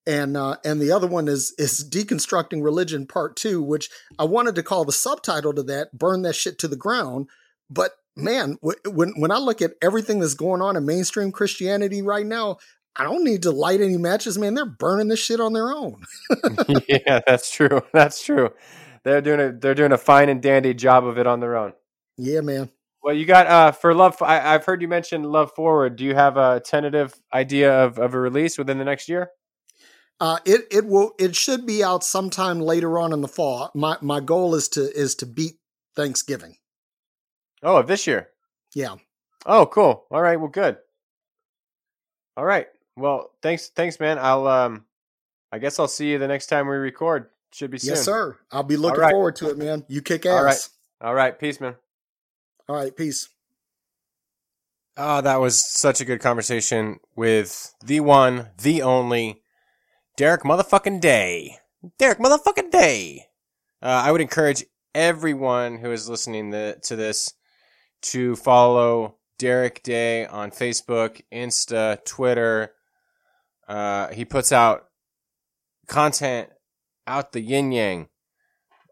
[0.07, 3.89] And uh, and the other one is is deconstructing religion part two, which
[4.19, 7.27] I wanted to call the subtitle to that, burn that shit to the ground.
[7.69, 12.03] But man, w- when when I look at everything that's going on in mainstream Christianity
[12.03, 12.57] right now,
[12.95, 14.53] I don't need to light any matches, man.
[14.53, 16.03] They're burning this shit on their own.
[16.87, 17.81] yeah, that's true.
[17.93, 18.51] That's true.
[19.03, 21.73] They're doing a they're doing a fine and dandy job of it on their own.
[22.17, 22.71] Yeah, man.
[23.03, 24.21] Well, you got uh for love.
[24.21, 25.95] I, I've heard you mention love forward.
[25.95, 29.29] Do you have a tentative idea of, of a release within the next year?
[30.19, 33.71] Uh, it it will it should be out sometime later on in the fall.
[33.75, 35.55] My my goal is to is to beat
[35.95, 36.57] Thanksgiving.
[37.61, 38.29] Oh, of this year.
[38.73, 38.95] Yeah.
[39.45, 40.05] Oh, cool.
[40.11, 40.39] All right.
[40.39, 40.77] Well, good.
[42.37, 42.67] All right.
[42.97, 44.17] Well, thanks, thanks, man.
[44.19, 44.85] I'll um,
[45.51, 47.29] I guess I'll see you the next time we record.
[47.53, 47.91] Should be soon.
[47.91, 48.37] Yes, sir.
[48.51, 49.11] I'll be looking right.
[49.11, 49.85] forward to it, man.
[49.87, 50.33] You kick ass.
[50.33, 50.69] All right.
[51.01, 51.39] All right.
[51.39, 51.75] Peace, man.
[52.67, 52.95] All right.
[52.95, 53.29] Peace.
[54.97, 59.41] Oh, that was such a good conversation with the one, the only,
[60.17, 61.57] Derrick motherfucking Day.
[61.99, 63.25] Derrick motherfucking Day.
[63.81, 67.33] Uh, I would encourage everyone who is listening the, to this
[68.03, 72.71] to follow Derrick Day on Facebook, Insta, Twitter.
[73.67, 74.85] Uh, he puts out
[75.87, 76.49] content
[77.05, 78.07] out the yin yang.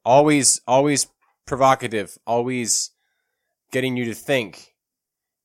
[0.04, 1.08] Always, always
[1.48, 2.18] provocative.
[2.28, 2.92] Always
[3.72, 4.74] getting you to think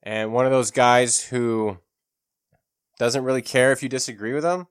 [0.02, 1.78] and one of those guys who
[2.98, 4.66] doesn't really care if you disagree with him.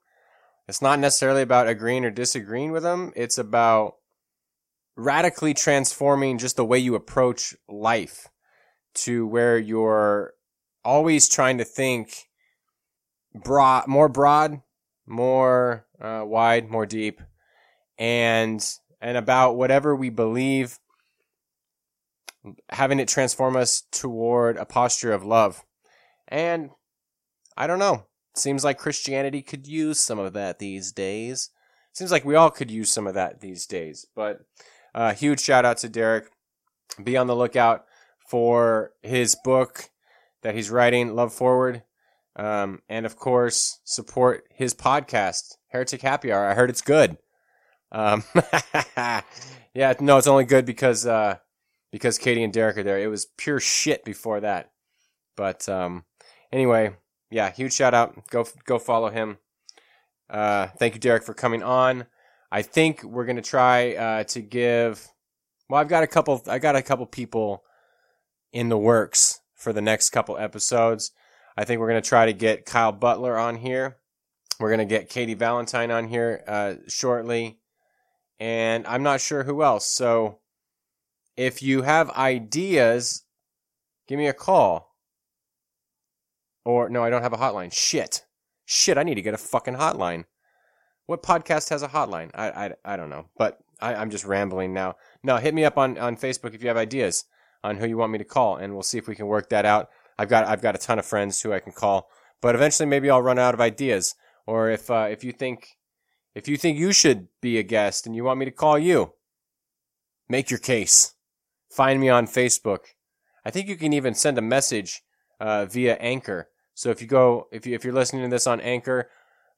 [0.67, 3.13] It's not necessarily about agreeing or disagreeing with them.
[3.15, 3.95] It's about
[4.97, 8.27] radically transforming just the way you approach life
[8.95, 10.33] to where you're
[10.83, 12.27] always trying to think
[13.33, 14.61] broad, more broad,
[15.05, 17.21] more uh, wide, more deep,
[17.97, 18.65] and
[18.99, 20.79] and about whatever we believe
[22.69, 25.63] having it transform us toward a posture of love.
[26.27, 26.71] And
[27.55, 28.05] I don't know.
[28.37, 31.49] Seems like Christianity could use some of that these days.
[31.93, 34.05] Seems like we all could use some of that these days.
[34.15, 34.41] But
[34.93, 36.25] uh, huge shout out to Derrick.
[37.03, 37.85] Be on the lookout
[38.29, 39.89] for his book
[40.43, 41.83] that he's writing, Love Forward.
[42.35, 46.45] Um, and of course, support his podcast, Heretic Happy Hour.
[46.45, 47.17] I heard it's good.
[47.91, 48.23] Um,
[49.73, 51.37] yeah, no, it's only good because uh,
[51.91, 52.99] because Katie and Derrick are there.
[52.99, 54.71] It was pure shit before that.
[55.35, 56.05] But um,
[56.51, 56.91] anyway,
[57.29, 58.27] yeah, huge shout out.
[58.29, 59.37] Go go follow him.
[60.29, 62.05] Uh, thank you, Derrick, for coming on.
[62.51, 65.07] I think we're gonna try uh, to give.
[65.69, 66.41] Well, I've got a couple.
[66.47, 67.63] I got a couple people
[68.53, 71.11] in the works for the next couple episodes.
[71.57, 73.97] I think we're gonna try to get Kyle Butler on here.
[74.59, 77.59] We're gonna get Katie Valentine on here uh, shortly,
[78.39, 79.87] and I'm not sure who else.
[79.87, 80.39] So
[81.35, 83.23] if you have ideas,
[84.07, 84.86] give me a call.
[86.67, 87.71] Or no, I don't have a hotline.
[87.71, 88.25] Shit.
[88.65, 90.25] Shit, I need to get a fucking hotline.
[91.05, 92.29] What podcast has a hotline?
[92.35, 94.95] I I, I don't know, but I, I'm just rambling now.
[95.23, 97.23] No, hit me up on, on Facebook if you have ideas
[97.63, 99.63] on who you want me to call, and we'll see if we can work that
[99.63, 99.87] out.
[100.19, 102.09] I've got I've got a ton of friends who I can call,
[102.41, 104.15] but eventually maybe I'll run out of ideas.
[104.45, 105.77] or if uh, if you think
[106.35, 109.13] if you think you should be a guest and you want me to call you,
[110.27, 111.13] make your case.
[111.69, 112.79] Find me on Facebook.
[113.45, 115.01] I think you can even send a message
[115.39, 116.49] uh, via Anchor.
[116.77, 119.09] So if you go if you if you're listening to this on Anchor,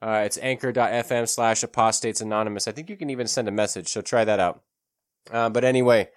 [0.01, 2.65] uh, it's anchor.fm slash apostates anonymous.
[2.65, 3.89] I think you can even send a message.
[3.89, 4.61] So try that out.
[5.29, 6.07] Uh, but anyway,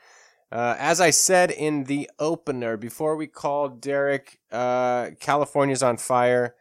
[0.52, 6.54] uh, as I said in the opener, before we called Derrick, uh, California's on fire,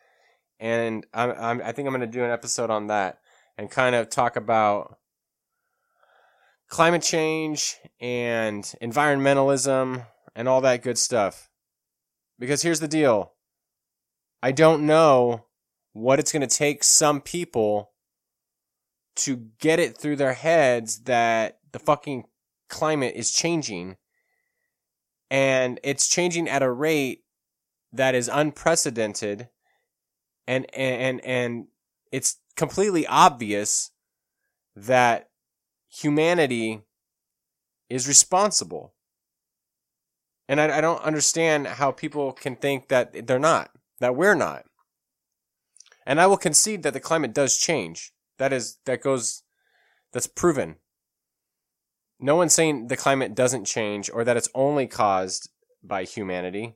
[0.60, 3.20] and I'm, I'm, i think I'm going to do an episode on that
[3.60, 4.98] and kind of talk about
[6.68, 11.52] climate change and environmentalism and all that good stuff.
[12.40, 13.34] Because here's the deal
[14.42, 15.46] I don't know
[15.94, 17.92] what it's going to take some people
[19.18, 22.26] to get it through their heads that the fucking
[22.70, 23.98] climate is changing.
[25.30, 27.24] And it's changing at a rate
[27.94, 29.50] that is unprecedented
[30.48, 31.68] and and and
[32.12, 33.92] it's completely obvious
[34.76, 35.30] that
[35.90, 36.82] humanity
[37.90, 38.94] is responsible.
[40.48, 44.66] And I, I don't understand how people can think that they're not that we're not.
[46.06, 48.12] And i will concede that the climate does change.
[48.38, 49.44] That is that goes
[50.12, 50.76] that's proven.
[52.20, 55.50] No one's saying the climate doesn't change or that it's only caused
[55.84, 56.76] by humanity.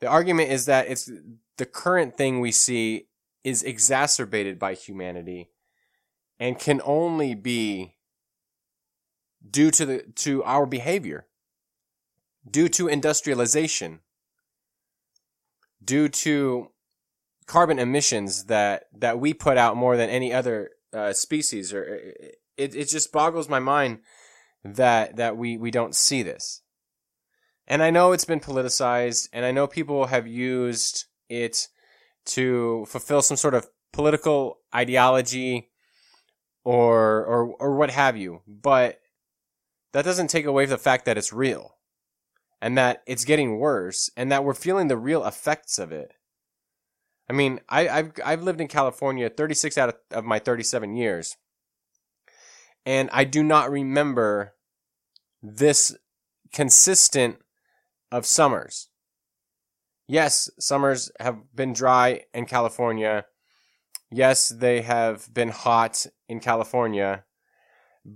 [0.00, 1.10] The argument is that it's
[1.56, 3.06] the current thing we see
[3.44, 5.50] is exacerbated by humanity
[6.38, 7.94] and can only be
[9.48, 11.26] due to the to our behavior
[12.50, 14.00] due to industrialization
[15.82, 16.68] due to
[17.46, 21.82] carbon emissions that that we put out more than any other uh, species or
[22.56, 23.98] it, it just boggles my mind
[24.64, 26.62] that that we we don't see this.
[27.66, 31.68] And I know it's been politicized and I know people have used it
[32.26, 35.70] to fulfill some sort of political ideology
[36.64, 39.00] or or or what have you, but
[39.92, 41.74] that doesn't take away the fact that it's real
[42.60, 46.14] and that it's getting worse and that we're feeling the real effects of it.
[47.28, 51.36] I mean, I, have I've lived in California 36 out of, of my 37 years,
[52.84, 54.54] and I do not remember
[55.42, 55.96] this
[56.52, 57.38] consistent
[58.10, 58.88] of summers.
[60.08, 63.26] Yes, summers have been dry in California.
[64.10, 67.24] Yes, they have been hot in California.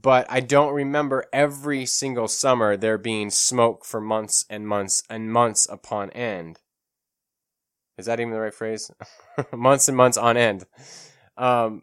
[0.03, 5.33] But I don't remember every single summer there being smoke for months and months and
[5.33, 6.59] months upon end.
[7.97, 8.91] Is that even the right phrase?
[9.53, 10.65] months and months on end.
[11.37, 11.83] Um,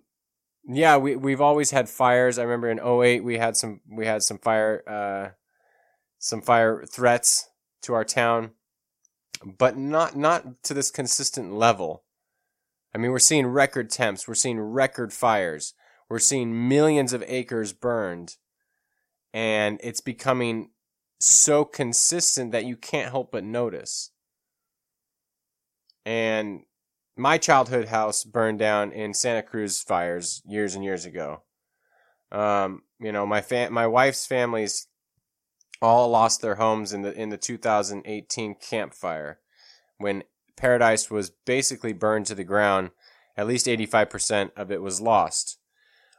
[0.68, 2.38] yeah, we we've always had fires.
[2.38, 5.30] I remember in 08 we had some we had some fire uh,
[6.20, 7.50] some fire threats
[7.84, 8.52] to our town,
[9.58, 12.04] but not not to this consistent level.
[12.94, 15.74] I mean, we're seeing record temps, we're seeing record fires,
[16.12, 18.36] we're seeing millions of acres burned,
[19.34, 20.72] and it's becoming
[21.22, 24.12] so consistent that you can't help but notice.
[26.06, 26.64] And
[27.16, 31.44] my childhood house burned down in Santa Cruz fires years and years ago.
[32.30, 34.88] Um, you know, my fa- my wife's family's
[35.82, 39.40] all lost their homes in the in the 2018 Camp Fire
[39.98, 40.24] when
[40.58, 42.92] Paradise was basically burned to the ground.
[43.38, 45.58] At least 85% of it was lost.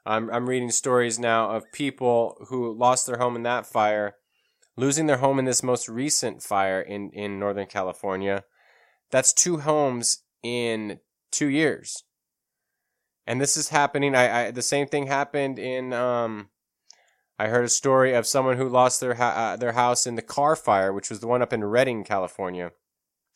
[0.04, 4.16] I'm I'm reading stories now of people who lost their home in that fire,
[4.76, 8.44] losing their home in this most recent fire in in Northern California.
[9.10, 10.98] That's two homes in
[11.30, 12.04] two years.
[13.26, 14.14] And this is happening.
[14.16, 15.92] I, I the same thing happened in.
[15.92, 16.48] Um,
[17.38, 20.22] I heard a story of someone who lost their ha- uh, their house in the
[20.22, 22.72] Carr Fire, which was the one up in Redding, California,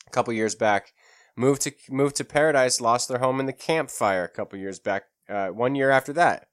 [0.07, 0.93] a couple years back.
[1.37, 4.81] Moved to moved to Paradise, lost their home in the Camp Fire a couple years
[4.81, 5.05] back.
[5.29, 6.49] Uh, one year after that.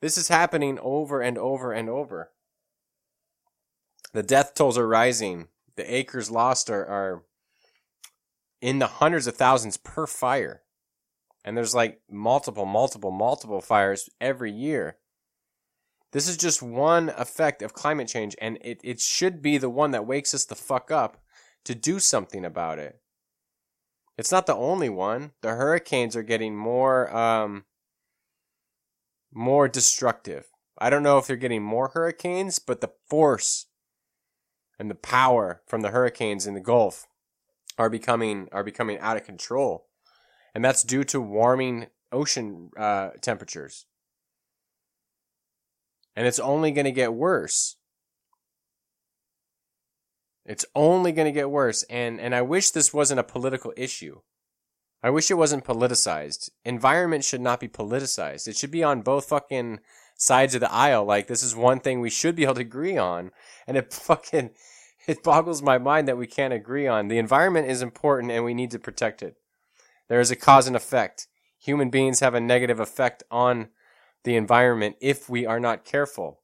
[0.00, 2.30] This is happening over and over and over.
[4.12, 5.48] The death tolls are rising.
[5.76, 7.24] The acres lost are, are
[8.60, 10.62] in the hundreds of thousands per fire.
[11.44, 14.98] And there's like multiple, multiple, multiple fires every year.
[16.12, 19.90] This is just one effect of climate change, and it, it should be the one
[19.90, 21.22] that wakes us the fuck up
[21.64, 23.00] to do something about it.
[24.16, 25.32] It's not the only one.
[25.42, 27.64] The hurricanes are getting more um,
[29.36, 30.46] more destructive.
[30.78, 33.66] I don't know if they're getting more hurricanes, but the force
[34.78, 37.06] and the power from the hurricanes in the Gulf
[37.78, 39.86] are becoming are becoming out of control,
[40.54, 43.86] and that's due to warming ocean uh, temperatures.
[46.14, 47.76] And it's only going to get worse.
[50.46, 54.20] It's only going to get worse, and and I wish this wasn't a political issue.
[55.02, 56.50] I wish it wasn't politicized.
[56.64, 58.48] Environment should not be politicized.
[58.48, 59.80] It should be on both fucking
[60.16, 61.04] sides of the aisle.
[61.04, 63.30] Like this is one thing we should be able to agree on.
[63.66, 64.50] And it fucking
[65.06, 67.08] it boggles my mind that we can't agree on.
[67.08, 69.36] The environment is important and we need to protect it.
[70.08, 71.28] There is a cause and effect.
[71.58, 73.68] Human beings have a negative effect on
[74.24, 76.40] the environment if we are not careful.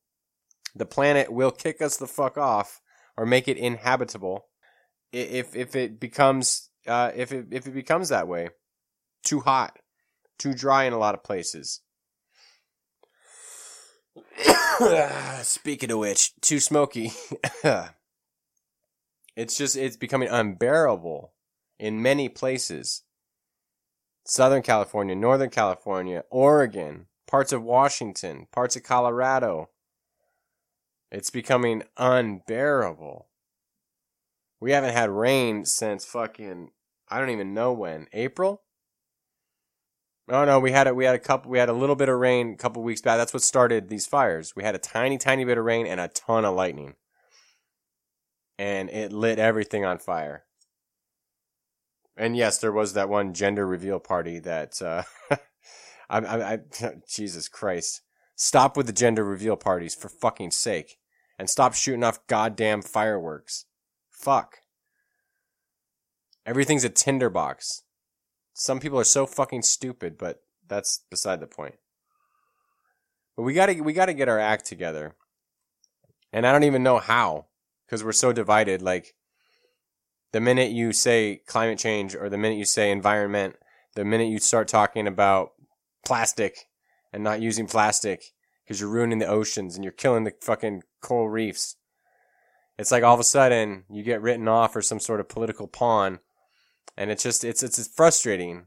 [0.75, 2.81] The planet will kick us the fuck off
[3.17, 4.47] or make it inhabitable
[5.13, 8.49] if if it becomes uh, if it if it becomes that way,
[9.25, 9.79] too hot,
[10.39, 11.81] too dry in a lot of places.
[15.43, 17.13] Speaking of which, too smoky.
[19.37, 21.33] it's just it's becoming unbearable
[21.79, 23.03] in many places.
[24.25, 29.71] Southern California, Northern California, Oregon, parts of Washington, parts of Colorado.
[31.11, 33.27] It's becoming unbearable.
[34.63, 36.71] We haven't had rain since fucking
[37.09, 38.07] I don't even know when.
[38.13, 38.63] April?
[40.29, 42.17] Oh no, we had a we had a couple we had a little bit of
[42.21, 43.19] rain a couple weeks back.
[43.19, 44.55] That's what started these fires.
[44.55, 46.95] We had a tiny tiny bit of rain and a ton of lightning.
[48.57, 50.45] And it lit everything on fire.
[52.17, 55.03] And yes, there was that one gender reveal party that uh
[56.09, 56.59] I, I, I
[57.09, 58.03] Jesus Christ.
[58.37, 60.99] Stop with the gender reveal parties for fucking sake
[61.37, 63.65] and stop shooting off goddamn fireworks.
[64.23, 64.59] Fuck.
[66.47, 67.83] Everything's a tinderbox.
[68.53, 71.75] Some people are so fucking stupid, but that's beside the point.
[73.37, 75.17] But we gotta we gotta get our act together.
[76.33, 77.47] And I don't even know how,
[77.85, 78.81] because we're so divided.
[78.81, 79.17] Like
[80.31, 83.57] the minute you say climate change or the minute you say environment,
[83.97, 85.51] the minute you start talking about
[86.07, 86.69] plastic
[87.13, 88.23] and not using plastic
[88.63, 91.75] because you're ruining the oceans and you're killing the fucking coral reefs
[92.83, 95.67] it's like all of a sudden you get written off or some sort of political
[95.67, 96.19] pawn
[96.97, 98.67] and it's just it's it's frustrating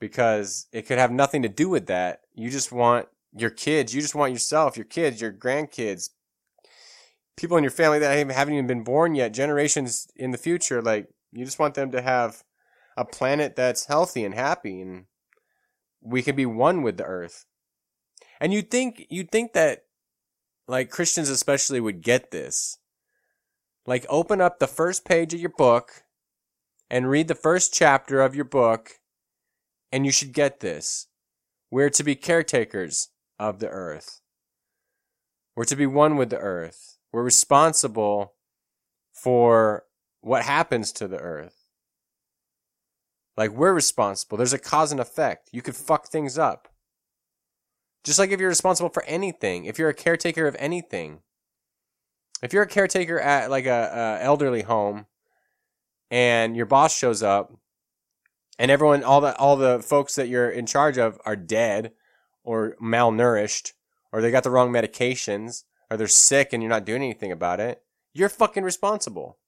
[0.00, 2.20] because it could have nothing to do with that.
[2.34, 6.10] You just want your kids you just want yourself your kids your grandkids
[7.36, 11.08] people in your family that haven't even been born yet generations in the future like
[11.30, 12.42] you just want them to have
[12.96, 15.04] a planet that's healthy and happy and
[16.00, 17.44] we can be one with the earth.
[18.40, 19.84] And you'd think you'd think that
[20.66, 22.78] like christians especially would get this
[23.88, 26.04] like, open up the first page of your book
[26.90, 29.00] and read the first chapter of your book,
[29.90, 31.06] and you should get this.
[31.70, 33.08] We're to be caretakers
[33.38, 34.20] of the earth.
[35.56, 36.98] We're to be one with the earth.
[37.12, 38.34] We're responsible
[39.10, 39.84] for
[40.20, 41.56] what happens to the earth.
[43.38, 44.36] Like, we're responsible.
[44.36, 45.48] There's a cause and effect.
[45.50, 46.68] You could fuck things up.
[48.04, 51.20] Just like if you're responsible for anything, if you're a caretaker of anything,
[52.42, 55.06] if you're a caretaker at like a, a elderly home
[56.10, 57.52] and your boss shows up
[58.58, 61.92] and everyone all the all the folks that you're in charge of are dead
[62.44, 63.72] or malnourished
[64.12, 67.60] or they got the wrong medications or they're sick and you're not doing anything about
[67.60, 67.82] it
[68.14, 69.38] you're fucking responsible.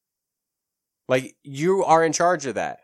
[1.08, 2.80] Like you are in charge of that.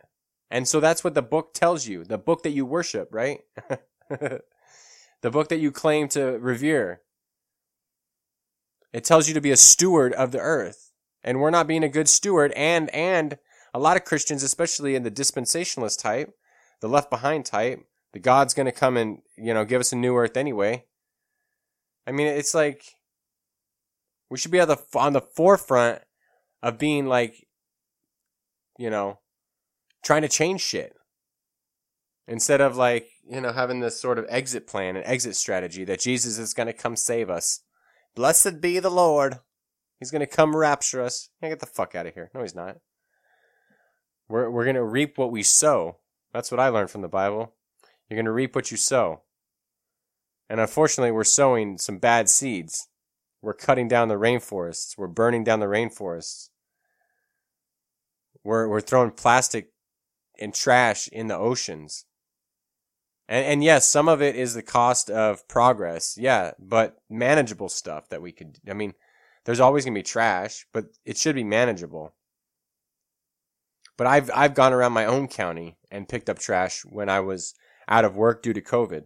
[0.50, 3.40] And so that's what the book tells you the book that you worship right?
[5.22, 7.00] The book that you claim to revere
[8.92, 10.92] it tells you to be a steward of the earth.
[11.22, 12.52] And we're not being a good steward.
[12.52, 13.38] And, and
[13.74, 16.32] a lot of Christians, especially in the dispensationalist type,
[16.80, 17.80] the left behind type,
[18.12, 20.84] the God's going to come and, you know, give us a new earth anyway.
[22.06, 22.84] I mean, it's like,
[24.30, 26.02] we should be on the, on the forefront
[26.62, 27.46] of being like,
[28.78, 29.18] you know,
[30.04, 30.94] trying to change shit.
[32.28, 36.00] Instead of like, you know, having this sort of exit plan, and exit strategy that
[36.00, 37.60] Jesus is going to come save us.
[38.16, 39.38] Blessed be the Lord.
[40.00, 41.28] He's going to come rapture us.
[41.40, 42.30] Yeah, get the fuck out of here.
[42.34, 42.78] No, he's not.
[44.28, 45.98] We're, we're going to reap what we sow.
[46.32, 47.54] That's what I learned from the Bible.
[48.08, 49.22] You're going to reap what you sow.
[50.48, 52.88] And unfortunately, we're sowing some bad seeds.
[53.42, 54.96] We're cutting down the rainforests.
[54.96, 56.48] We're burning down the rainforests.
[58.42, 59.72] We're, we're throwing plastic
[60.40, 62.06] and trash in the oceans.
[63.28, 66.16] And, and yes, some of it is the cost of progress.
[66.18, 68.94] Yeah, but manageable stuff that we could, I mean,
[69.44, 72.14] there's always going to be trash, but it should be manageable.
[73.96, 77.54] But I've, I've gone around my own county and picked up trash when I was
[77.88, 79.04] out of work due to COVID.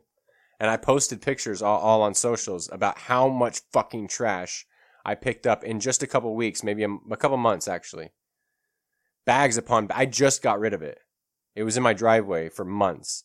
[0.58, 4.66] And I posted pictures all, all on socials about how much fucking trash
[5.04, 8.10] I picked up in just a couple weeks, maybe a, a couple months actually.
[9.24, 10.98] Bags upon, I just got rid of it.
[11.54, 13.24] It was in my driveway for months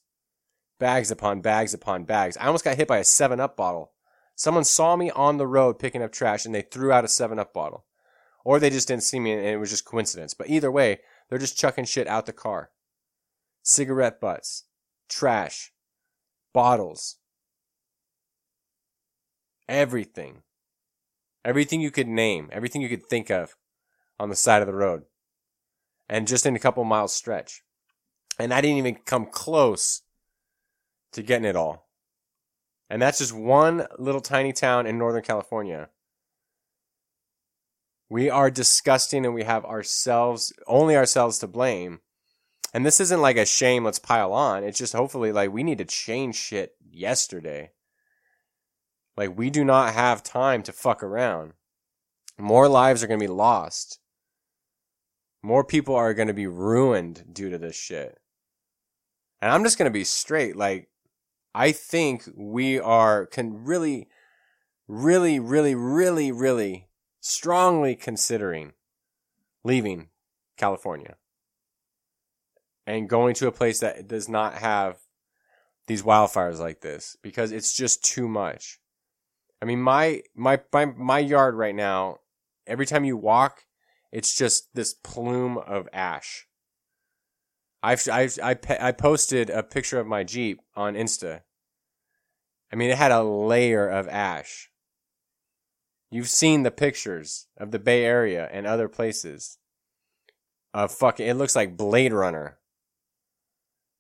[0.80, 2.38] bags upon bags upon bags.
[2.38, 3.92] I almost got hit by a 7 Up bottle.
[4.36, 7.40] Someone saw me on the road picking up trash and they threw out a 7
[7.40, 7.86] Up bottle.
[8.44, 10.34] Or they just didn't see me and it was just coincidence.
[10.34, 11.00] But either way,
[11.30, 12.72] they're just chucking shit out the car.
[13.64, 14.66] cigarette butts,
[15.10, 15.72] trash,
[16.54, 17.18] bottles,
[19.68, 20.44] everything.
[21.44, 23.56] Everything you could name, everything you could think of
[24.20, 25.04] on the side of the road.
[26.10, 27.64] And just in a couple miles stretch.
[28.40, 30.02] And I didn't even come close
[31.16, 31.90] to getting it all.
[32.90, 35.90] And that's just one little tiny town in Northern California.
[38.10, 42.02] We are disgusting and we have ourselves, only ourselves to blame.
[42.74, 44.64] And this isn't like a shame, let's pile on.
[44.64, 47.72] It's just hopefully like we need to change shit yesterday.
[49.18, 51.54] Like we do not have time to fuck around.
[52.38, 54.00] More lives are going to be lost.
[55.42, 58.20] More people are going to be ruined due to this shit.
[59.42, 60.56] And I'm just going to be straight.
[60.56, 60.90] Like,
[61.56, 64.10] I think we are can really,
[64.90, 66.90] really, really, really, really
[67.22, 68.74] strongly considering
[69.64, 70.10] leaving
[70.58, 71.16] California
[72.86, 74.98] and going to a place that does not have
[75.88, 78.82] these wildfires like this because it's just too much.
[79.62, 82.18] I mean, my, my, my, my yard right now,
[82.68, 83.64] every time you walk,
[84.12, 86.48] it's just this plume of ash.
[87.86, 91.42] I've, I've, I, I posted a picture of my Jeep on Insta.
[92.74, 94.72] I mean, it had a layer of ash.
[96.10, 99.60] You've seen the pictures of the Bay Area and other places.
[100.74, 102.58] Of fucking, it looks like Blade Runner.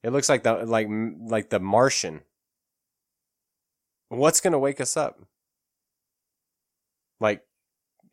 [0.02, 2.22] It looks like the like like the Martian.
[4.10, 5.20] What's gonna wake us up?
[7.20, 7.44] Like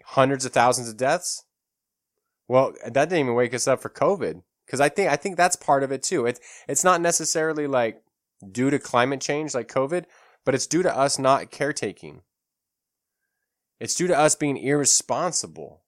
[0.05, 1.45] hundreds of thousands of deaths?
[2.47, 4.43] Well, that didn't even wake us up for COVID.
[4.71, 6.25] Cause I think, I think that's part of it too.
[6.25, 8.03] It's, it's not necessarily like
[8.51, 10.05] due to climate change like COVID,
[10.45, 12.23] but it's due to us not caretaking.
[13.79, 15.83] It's due to us being irresponsible.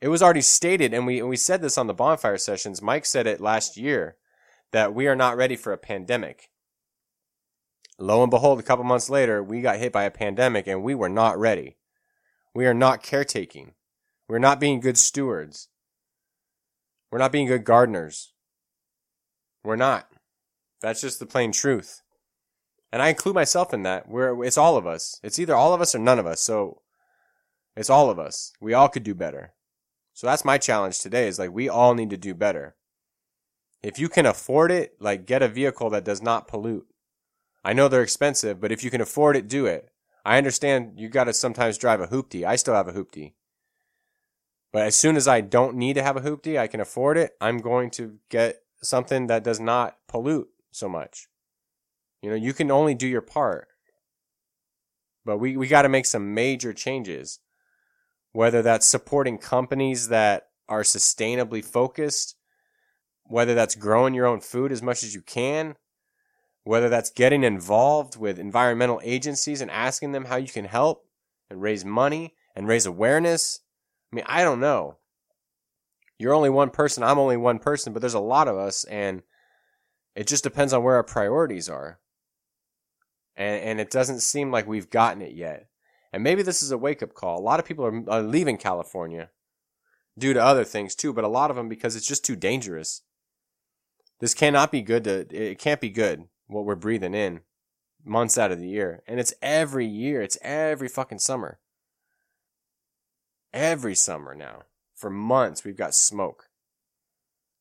[0.00, 2.80] It was already stated, and we, and we said this on the bonfire sessions.
[2.80, 4.16] Mike said it last year
[4.72, 6.50] that we are not ready for a pandemic.
[7.98, 10.94] Lo and behold, a couple months later, we got hit by a pandemic and we
[10.94, 11.78] were not ready.
[12.54, 13.74] We are not caretaking.
[14.28, 15.68] We're not being good stewards.
[17.10, 18.32] We're not being good gardeners.
[19.64, 20.08] We're not.
[20.80, 22.02] That's just the plain truth.
[22.92, 24.08] And I include myself in that.
[24.08, 25.20] We're, it's all of us.
[25.22, 26.40] It's either all of us or none of us.
[26.40, 26.82] So
[27.76, 28.52] it's all of us.
[28.60, 29.54] We all could do better.
[30.12, 32.76] So that's my challenge today is like we all need to do better.
[33.82, 36.86] If you can afford it, like get a vehicle that does not pollute.
[37.64, 39.90] I know they're expensive, but if you can afford it, do it.
[40.24, 42.44] I understand you got to sometimes drive a hoopty.
[42.44, 43.34] I still have a hoopty.
[44.72, 47.32] But as soon as I don't need to have a hoopty, I can afford it,
[47.40, 51.26] I'm going to get something that does not pollute so much.
[52.22, 53.68] You know, you can only do your part.
[55.24, 57.40] But we, we got to make some major changes.
[58.32, 62.36] Whether that's supporting companies that are sustainably focused,
[63.24, 65.76] whether that's growing your own food as much as you can,
[66.64, 71.06] whether that's getting involved with environmental agencies and asking them how you can help
[71.48, 73.60] and raise money and raise awareness.
[74.12, 74.98] I mean, I don't know.
[76.18, 79.22] You're only one person, I'm only one person, but there's a lot of us, and
[80.16, 82.00] it just depends on where our priorities are.
[83.36, 85.68] And, and it doesn't seem like we've gotten it yet.
[86.12, 87.38] And maybe this is a wake up call.
[87.38, 89.30] A lot of people are, are leaving California
[90.18, 93.02] due to other things too, but a lot of them because it's just too dangerous.
[94.18, 97.40] This cannot be good to, it can't be good what we're breathing in
[98.04, 99.02] months out of the year.
[99.06, 100.22] And it's every year.
[100.22, 101.60] It's every fucking summer.
[103.52, 104.64] Every summer now.
[104.94, 106.48] For months, we've got smoke,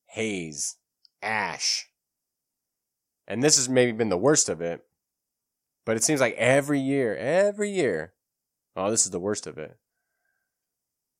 [0.07, 0.77] haze,
[1.21, 1.89] ash.
[3.27, 4.83] And this has maybe been the worst of it.
[5.85, 8.13] But it seems like every year, every year,
[8.75, 9.77] oh, this is the worst of it.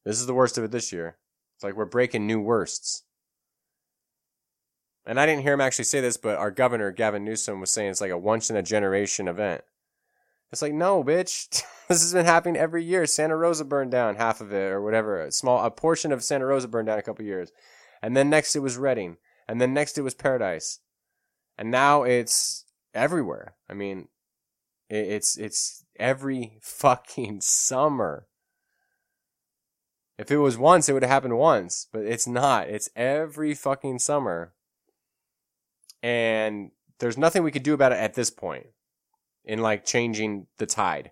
[0.05, 1.17] This is the worst of it this year.
[1.55, 3.03] It's like we're breaking new worsts
[5.07, 7.91] and I didn't hear him actually say this, but our governor, Gavin Newsom, was saying
[7.91, 9.63] it's like a once in a generation event.
[10.51, 11.49] It's like, no, bitch.
[11.87, 13.05] this has been happening every year.
[13.05, 15.21] Santa Rosa burned down half of it or whatever.
[15.21, 17.51] A small, a portion of Santa Rosa burned down a couple years.
[18.01, 19.17] And then next it was Redding.
[19.47, 20.79] And then next it was Paradise.
[21.57, 23.55] And now it's everywhere.
[23.69, 24.07] I mean,
[24.89, 28.27] it's, it's every fucking summer.
[30.17, 32.69] If it was once, it would have happened once, but it's not.
[32.69, 34.53] It's every fucking summer
[36.03, 38.67] and there's nothing we could do about it at this point
[39.47, 41.11] in like changing the tide.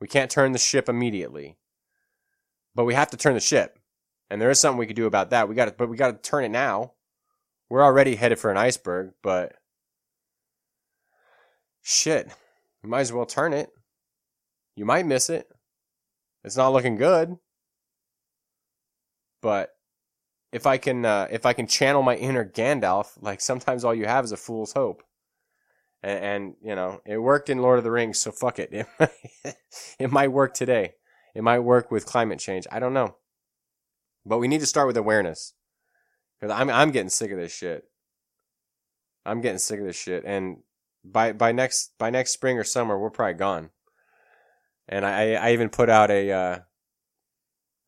[0.00, 1.58] We can't turn the ship immediately,
[2.74, 3.78] but we have to turn the ship,
[4.30, 5.48] and there is something we could do about that.
[5.48, 6.92] We got to, but we got to turn it now.
[7.68, 9.56] We're already headed for an iceberg, but
[11.82, 12.28] shit,
[12.82, 13.70] you might as well turn it.
[14.76, 15.48] You might miss it.
[16.44, 17.36] It's not looking good,
[19.40, 19.70] but
[20.52, 24.06] if I can uh, if I can channel my inner Gandalf, like sometimes all you
[24.06, 25.02] have is a fool's hope.
[26.04, 28.70] And, and you know, it worked in Lord of the Rings, so fuck it.
[28.86, 29.56] It might,
[29.98, 30.94] it might work today.
[31.34, 32.66] It might work with climate change.
[32.70, 33.16] I don't know.
[34.26, 35.54] But we need to start with awareness.
[36.40, 37.84] Cuz I'm I'm getting sick of this shit.
[39.24, 40.58] I'm getting sick of this shit and
[41.02, 43.70] by by next by next spring or summer we're probably gone.
[44.86, 46.58] And I I even put out a uh,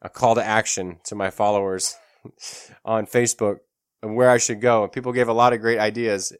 [0.02, 1.96] a call to action to my followers
[2.84, 3.58] on Facebook
[4.02, 4.84] and where I should go.
[4.84, 6.32] And people gave a lot of great ideas,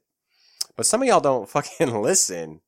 [0.76, 2.60] but some of y'all don't fucking listen.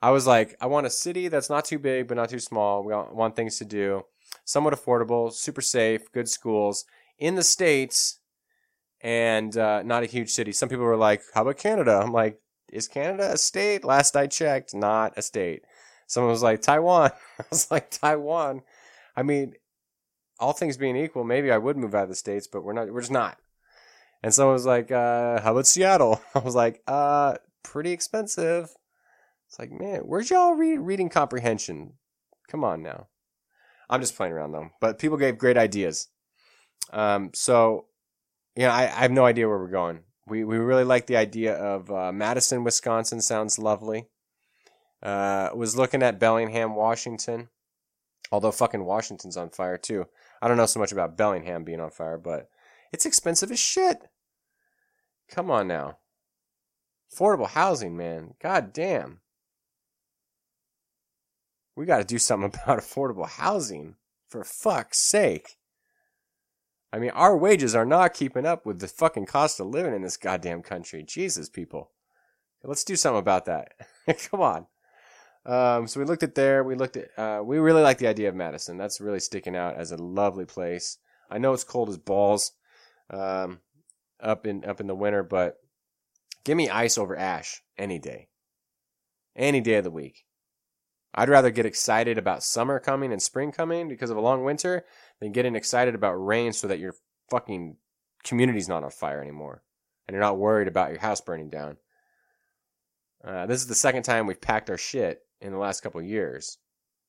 [0.00, 2.84] I was like, I want a city that's not too big but not too small.
[2.84, 4.04] We want things to do,
[4.44, 6.84] somewhat affordable, super safe, good schools
[7.18, 8.20] in the states,
[9.00, 10.52] and uh, not a huge city.
[10.52, 12.40] Some people were like, "How about Canada?" I'm like,
[12.72, 15.62] "Is Canada a state?" Last I checked, not a state.
[16.06, 18.62] Someone was like, "Taiwan." I was like, "Taiwan."
[19.16, 19.54] I mean,
[20.38, 22.90] all things being equal, maybe I would move out of the states, but we're not.
[22.92, 23.38] We're just not.
[24.22, 28.70] And someone was like, uh, "How about Seattle?" I was like, "Uh, pretty expensive."
[29.48, 31.94] It's like, man, where's y'all re- reading comprehension?
[32.48, 33.06] Come on now.
[33.88, 36.08] I'm just playing around though, but people gave great ideas.
[36.92, 37.86] Um, so,
[38.54, 40.00] yeah, I, I have no idea where we're going.
[40.26, 43.22] We we really like the idea of uh, Madison, Wisconsin.
[43.22, 44.08] Sounds lovely.
[45.02, 47.48] Uh, was looking at Bellingham, Washington.
[48.30, 50.06] Although fucking Washington's on fire too.
[50.42, 52.50] I don't know so much about Bellingham being on fire, but
[52.92, 54.08] it's expensive as shit.
[55.28, 55.98] Come on now.
[57.12, 58.34] Affordable housing, man.
[58.40, 59.20] God damn.
[61.76, 63.96] We got to do something about affordable housing.
[64.28, 65.56] For fuck's sake.
[66.92, 70.02] I mean, our wages are not keeping up with the fucking cost of living in
[70.02, 71.02] this goddamn country.
[71.02, 71.92] Jesus, people.
[72.62, 73.72] Let's do something about that.
[74.30, 74.66] Come on.
[75.46, 76.64] Um, so we looked at there.
[76.64, 77.18] We looked at.
[77.18, 78.76] Uh, we really like the idea of Madison.
[78.76, 80.98] That's really sticking out as a lovely place.
[81.30, 82.52] I know it's cold as balls
[83.10, 83.60] um,
[84.20, 85.56] up in up in the winter, but
[86.44, 88.28] give me ice over ash any day,
[89.36, 90.24] any day of the week.
[91.14, 94.84] I'd rather get excited about summer coming and spring coming because of a long winter
[95.20, 96.94] than getting excited about rain so that your
[97.30, 97.76] fucking
[98.24, 99.62] community's not on fire anymore
[100.06, 101.76] and you're not worried about your house burning down.
[103.24, 106.58] Uh, this is the second time we've packed our shit in the last couple years.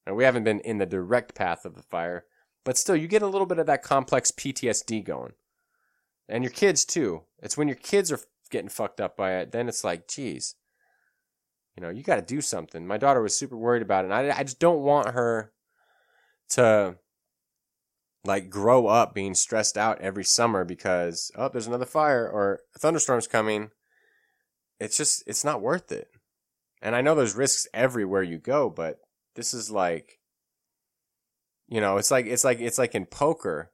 [0.06, 2.26] And we haven't been in the direct path of the fire,
[2.66, 5.34] but still, you get a little bit of that complex PTSD going.
[6.30, 7.24] And your kids, too.
[7.42, 8.20] It's when your kids are
[8.52, 10.56] getting fucked up by it, then it's like, geez,
[11.76, 12.86] you know, you got to do something.
[12.86, 14.12] My daughter was super worried about it.
[14.12, 15.52] And I, I just don't want her
[16.50, 16.96] to
[18.26, 22.80] like grow up being stressed out every summer because, oh, there's another fire or a
[22.80, 23.72] thunderstorm's coming.
[24.80, 26.10] It's just, it's not worth it.
[26.82, 29.00] And I know there's risks everywhere you go, but
[29.36, 30.20] this is like,
[31.68, 33.72] you know, it's like it's like it's like in poker.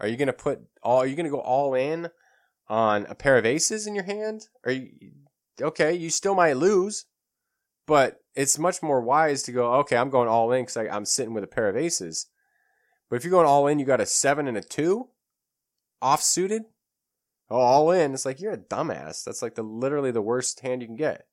[0.00, 0.98] Are you gonna put all?
[0.98, 2.10] Are you gonna go all in
[2.68, 4.48] on a pair of aces in your hand?
[4.64, 4.90] Are you
[5.60, 5.94] okay?
[5.94, 7.06] You still might lose,
[7.86, 9.74] but it's much more wise to go.
[9.76, 12.26] Okay, I'm going all in because I'm sitting with a pair of aces.
[13.08, 15.08] But if you're going all in, you got a seven and a two,
[16.02, 16.62] off suited.
[17.48, 18.12] Oh, all in.
[18.12, 19.24] It's like you're a dumbass.
[19.24, 21.26] That's like the literally the worst hand you can get.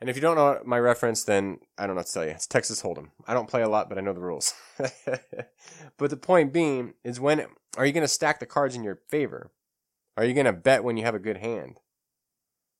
[0.00, 2.30] And if you don't know my reference, then I don't know what to tell you.
[2.30, 3.10] It's Texas Hold'em.
[3.26, 4.54] I don't play a lot, but I know the rules.
[5.96, 7.46] but the point being is when
[7.76, 9.50] are you going to stack the cards in your favor?
[10.16, 11.80] Are you going to bet when you have a good hand?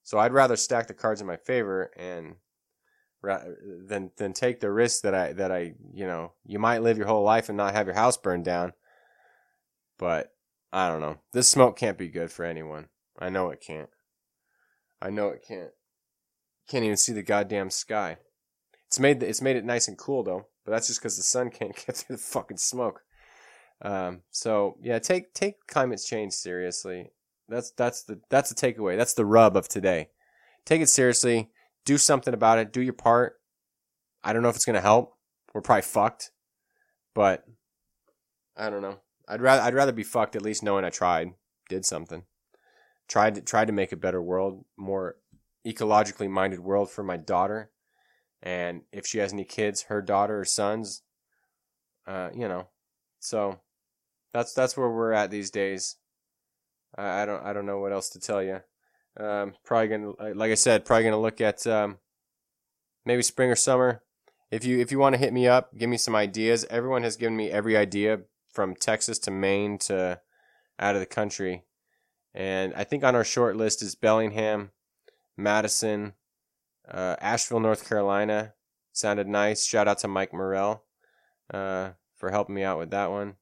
[0.04, 2.36] So I'd rather stack the cards in my favor and
[3.22, 7.08] than than take the risk that I that I you know you might live your
[7.08, 8.72] whole life and not have your house burned down.
[9.98, 10.32] But
[10.72, 11.18] I don't know.
[11.32, 12.88] This smoke can't be good for anyone.
[13.18, 13.90] I know it can't.
[15.02, 15.70] I know it can't.
[16.68, 18.18] Can't even see the goddamn sky.
[18.86, 21.50] It's made it's made it nice and cool though, but that's just because the sun
[21.50, 23.02] can't get through the fucking smoke.
[23.80, 27.12] Um, so yeah, take take climate change seriously.
[27.48, 28.96] That's that's the that's the takeaway.
[28.96, 30.10] That's the rub of today.
[30.64, 31.50] Take it seriously.
[31.84, 32.72] Do something about it.
[32.72, 33.40] Do your part.
[34.22, 35.14] I don't know if it's gonna help.
[35.54, 36.30] We're probably fucked,
[37.14, 37.44] but
[38.56, 38.98] I don't know.
[39.26, 41.32] I'd rather I'd rather be fucked at least knowing I tried,
[41.68, 42.24] did something,
[43.06, 45.16] tried to tried to make a better world, more
[45.68, 47.70] ecologically minded world for my daughter.
[48.42, 51.02] And if she has any kids, her daughter or sons,
[52.06, 52.68] uh, you know,
[53.18, 53.58] so
[54.32, 55.96] that's that's where we're at these days.
[56.96, 58.60] I, don't I don't know what else to tell you.
[59.18, 61.98] Um, probably gonna like I said, probably gonna look at um,
[63.04, 64.02] maybe spring or summer.
[64.50, 66.64] If you if you want to hit me up, give me some ideas.
[66.70, 68.20] Everyone has given me every idea
[68.52, 70.20] from Texas to Maine to
[70.78, 71.64] out of the country,
[72.32, 74.70] and I think on our short list is Bellingham,
[75.39, 76.14] Madison,
[76.91, 78.55] uh, Asheville, North Carolina.
[78.93, 79.64] Sounded nice.
[79.64, 80.82] Shout out to Mike Morrell
[81.55, 83.36] uh, for helping me out with that one.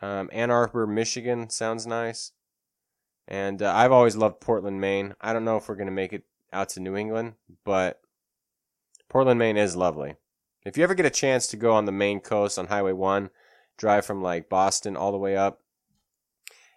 [0.00, 2.32] Um, Ann Arbor, Michigan sounds nice.
[3.26, 5.14] And uh, I've always loved Portland, Maine.
[5.20, 7.34] I don't know if we're going to make it out to New England,
[7.64, 8.00] but
[9.08, 10.14] Portland, Maine is lovely.
[10.64, 13.30] If you ever get a chance to go on the Maine coast on Highway 1,
[13.76, 15.60] drive from like Boston all the way up,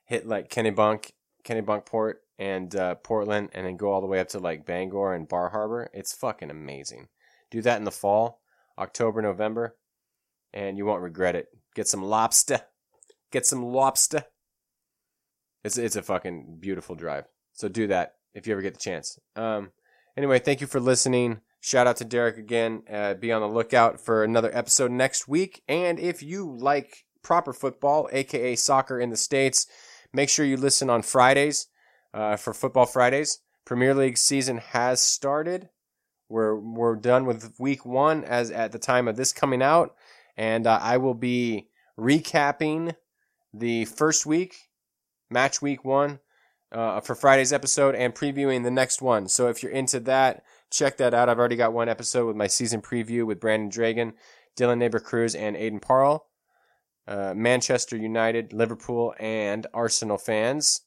[0.06, 1.12] hit like Kennebunk,
[1.44, 5.28] Kennebunkport, and uh, Portland, and then go all the way up to like Bangor and
[5.28, 7.08] Bar Harbor, it's fucking amazing.
[7.50, 8.42] Do that in the fall,
[8.78, 9.76] October, November,
[10.54, 11.48] and you won't regret it.
[11.76, 12.62] Get some lobster.
[13.32, 14.26] Get some lobster.
[15.64, 17.26] It's it's a fucking beautiful drive.
[17.54, 19.20] So do that if you ever get the chance.
[19.36, 19.72] Um,
[20.16, 21.42] anyway, thank you for listening.
[21.60, 22.84] Shout out to Derrick again.
[22.90, 25.64] Uh, be on the lookout for another episode next week.
[25.68, 29.68] And if you like proper football, aka soccer in the states,
[30.14, 31.68] make sure you listen on Fridays
[32.14, 33.40] uh, for Football Fridays.
[33.66, 35.70] Premier League season has started.
[36.30, 39.96] We're we're done with week one as at the time of this coming out,
[40.36, 42.96] and uh, I will be recapping
[43.54, 44.56] the first week,
[45.30, 46.20] match week one,
[46.72, 49.28] uh, for Friday's episode and previewing the next one.
[49.28, 51.30] So if you're into that, check that out.
[51.30, 54.14] I've already got one episode with my season preview with Brandon Dragon,
[54.58, 56.26] Dylan Neighbor Cruz, and Aiden Parle.
[57.08, 60.82] Uh, Manchester United, Liverpool, and Arsenal fans.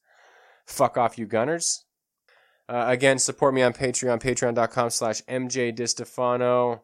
[0.71, 1.85] Fuck off, you Gunners.
[2.69, 6.81] Uh, again, support me on Patreon, patreon.com slash mjdistefano.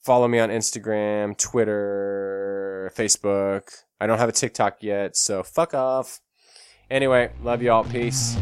[0.00, 3.68] Follow me on Instagram, Twitter, Facebook.
[4.00, 6.20] I don't have a TikTok yet, so fuck off.
[6.88, 7.84] Anyway, love y'all.
[7.84, 8.36] Peace.